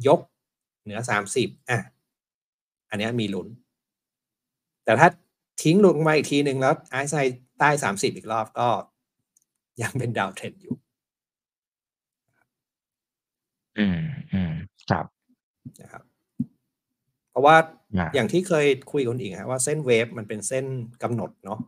[0.07, 0.19] ยก
[0.83, 1.79] เหนือสามสิบอะ
[2.89, 3.47] อันเนี้ยมีลุ้น
[4.83, 5.09] แต่ถ้า
[5.63, 7.15] ทิ้งหลุดลงมาอีกทีหนึ่งแล้วไอซ์ไซ
[7.59, 8.69] ใต้สามสิบอีกรอบก็
[9.81, 10.75] ยังเป็นดาวเทรนอยู่
[13.77, 13.99] อืม
[14.33, 14.53] อืม
[14.89, 15.05] ครับ
[15.81, 16.03] นะครับ
[17.35, 17.57] เพราะว่า
[17.97, 20.65] อ่าอย่างที่เคยคุยกันอีกฮะว่าเส้นเวฟมันเป็นเส้น
[21.03, 21.59] กำหนดเนาะ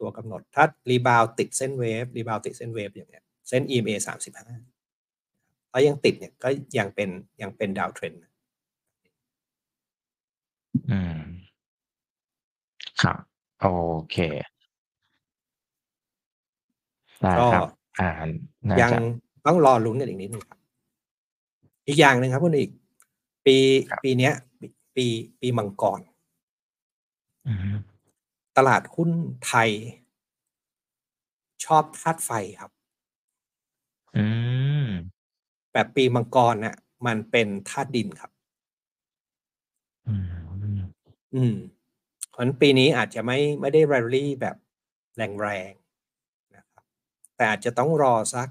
[0.00, 4.58] ตัวกำหนดถ้า rebound ติดเส้น wave rebound ติดเส้น wave อย่างเงี้ยเส้น EMA สามสิบห้า
[5.72, 7.08] ถ้ายังติดเนี่ยก็ยังเป็น
[7.42, 8.12] ยังเป็น downtrend
[10.90, 11.20] อืม
[13.02, 13.18] ครับ
[13.60, 13.66] โอ
[14.10, 14.16] เค
[17.20, 17.68] ได้ก็ครับ
[18.00, 18.10] อ่า
[18.68, 18.98] น่ายังจะ
[19.46, 20.58] ต้องรอลุ้นกันอีกนิดนึงครับ
[21.88, 22.70] อีกอย่างหนึ่งครับคุณอีก
[23.46, 23.56] ปี
[23.90, 24.34] ครับปีเนี้ย
[24.96, 25.06] ปีปี
[25.40, 26.00] ปีมังกร
[27.46, 27.74] อืม
[28.56, 29.10] ตลาดหุ้น
[29.46, 29.70] ไทย
[31.64, 32.30] ชอบธาตุไฟ
[32.60, 32.70] ครับ
[34.16, 34.24] อื
[34.84, 34.86] ม
[35.72, 36.76] แบบปีมังกรน่ะ
[37.06, 38.30] มันเป็นธาตุดินครับ
[40.06, 40.14] อื
[40.78, 40.80] ม
[41.34, 41.54] อืม
[42.30, 44.56] เพราะฉะนั้นปีนี้อาจจะไม่ไม่ได้ rally แบบ
[45.16, 46.84] แรงๆนะครับ
[47.36, 48.48] แต่อาจจะต้องรอสัก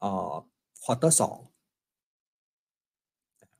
[0.00, 0.32] เอ่อ
[0.82, 1.38] quarter สอง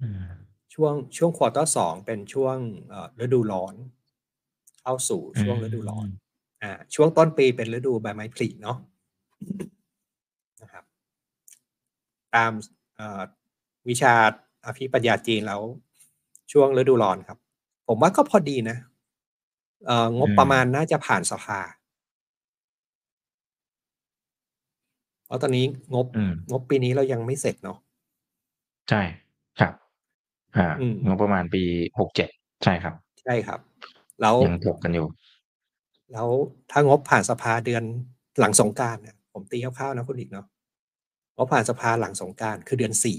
[0.00, 0.41] อืม
[0.74, 2.56] ช่วงช่วงควอเตอร์สองเป็นช่วง
[2.88, 3.74] เอ่อฤดูร้อน
[4.82, 6.06] เข้าสู่ช่วงฤดูร้อน
[6.62, 8.78] อ่าช่วงต้นปีเป็นฤดูใบไม้ผลิเนาะ
[10.62, 10.84] นะครับ
[12.34, 12.52] ตาม
[12.96, 13.22] เอ่อ
[13.88, 14.14] วิชา
[14.66, 15.60] อภิปรัญญาจีนแล้ว
[16.52, 17.38] ช่วงฤดูร้อนครับ
[17.88, 18.76] ผมว่าก็พอดีนะ
[19.86, 21.60] เอ่องบประมาณน่าจะผ่านสภา
[25.26, 25.64] เพราะตอนนี้
[25.94, 27.78] งบอืมงบปีนี้เรายังไม่เสร็จเนาะ
[28.88, 29.02] ใช่
[29.60, 29.74] ครับ
[30.56, 31.62] อ่าอืมงบประมาณปี
[31.98, 32.28] หกเจ็ด
[32.64, 33.60] ใช่ครับ ใช่ครับ
[34.20, 35.06] แล้วยังถกกันอยู่
[36.12, 36.28] แล้ว
[36.70, 37.82] ถ้างบผ่านสภาเดือน
[38.38, 40.46] หลังสงกรารเนี่ยผมตีคร่าวๆนะคุณอีกเนาะ
[41.36, 43.18] งบผ่านสภาหลังสงกรารคือเดือนสี่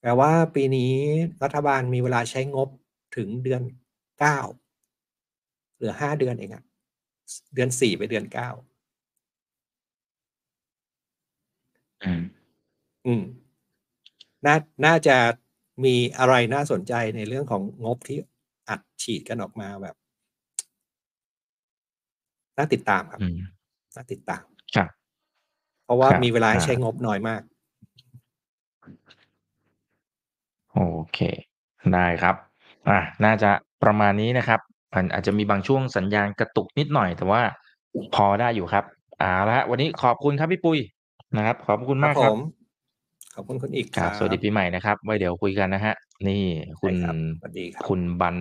[0.00, 0.92] แปลว่าปีนี้
[1.42, 2.68] รัฐบาลมีเวลาใช้งบ
[3.16, 3.62] ถึงเดือน
[4.20, 4.38] เก้า
[5.76, 6.64] เหลือห้าเดือนเองอะ
[7.54, 8.50] เดือนสี่ไปเดือนเก้า
[12.02, 12.22] อืม
[13.06, 13.22] อืม
[14.46, 14.56] น่า
[14.86, 15.16] น่าจะ
[15.84, 18.18] มีอะไรน่าสนใจในเรื่องของงบที่
[18.68, 19.96] อัดฉีดกันออกมาแบบ
[22.58, 23.38] น่าติดตามครับอืม
[23.96, 24.44] น่าติดตาม
[24.76, 24.88] ครับ
[25.84, 27.42] เพราะว่าครับมีเวลาให้อ่าใช้งบน้อยมาก
[30.74, 30.80] โอ
[31.12, 31.18] เค
[31.92, 32.36] ได้ครับ
[32.88, 33.50] อะน่าจะ
[33.82, 34.60] ประมาณนี้นะครับ
[34.94, 37.42] มันอาจจะมีบางช่วงสัญญาณกระตุกนิดหน่อย แต่ว่า
[38.14, 38.84] พอได้อยู่ครับ
[39.18, 40.78] เอาละฮะวันนี้ขอบคุณครับพี่ปุ้ย
[41.36, 42.38] นะครับ ขอบคุณครัมากผครับม
[43.36, 45.94] ขอบคุณคุณอีกคครัรับบสวัสดีปีใหม่นะครับไว้เดี๋ยวคุยกันนะฮะ
[46.28, 46.44] นี่
[46.80, 48.36] คุณได้ครับสวัสดีครับคุณบัน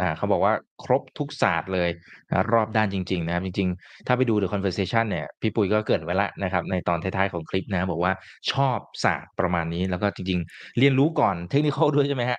[0.00, 1.88] อ่าเขาบอกว่าครบทุกศาสตร์เลย
[2.30, 8.12] นะรอบด้านจริง ๆ นะครับ จริง ๆ ถ้าไปดู The Conversation เนี่ย พี่ปุ้ยก็เกริดไว้แล้วนะครับ ในตอนท้ายๆของคลิปนะ บอกว่า
[8.52, 12.38] ชอบศาสตร์ประมาณนี้แล้วก็จริง ๆ เรียนรู้ก่อนเทคนิคด้วยใช่ไหมฮะ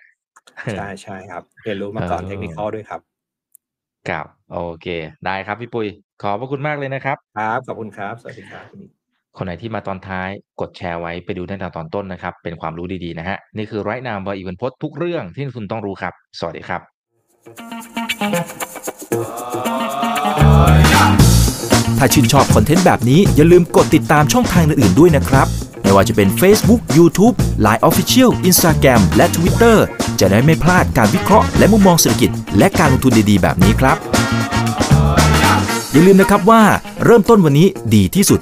[0.74, 3.02] ใช่ใช่ครับ เรียนรู้มาก่อนเออเทคนิคด้วยครับ
[4.10, 4.88] ครับโอเค
[5.26, 5.88] ได้ครับพี่ปุ้ย
[6.22, 8.99] ขอบพระคุณมากเลยนะครับ ครับ ขอบคุณครับ สวัสดีครับ
[9.42, 10.30] คนไหนที่มาตอนท้าย
[10.62, 16.82] กดแชร์ไว้ไปดูตั้งแต่ตอนต้นนะครับ เป็นความรู้ดีๆนะฮะ นี่คือไรนามบอยอีเวนพดทุกเรื่องที่นักทุนต้องรู้ครับ สวัสดีครับ
[21.98, 25.48] ถ้าชื่นชอบคอนเทนต์แบบนี้อย่าลืมกดติดตามช่องทางอื่นๆด้วยนะครับ
[25.82, 27.36] ไม่ว่าจะเป็น Facebook, YouTube,
[27.66, 29.78] Line Official, Instagram และ Twitter
[30.20, 33.98] จะได้ไม่พลาดการวิเคราะห์และมุมมองเศรษฐกิจ และการลงทุนดีๆ แบบนี้ครับ
[35.92, 36.62] อย่าลืมนะครับว่า
[37.06, 38.42] เริ่มต้นวันนี้ดีที่สุด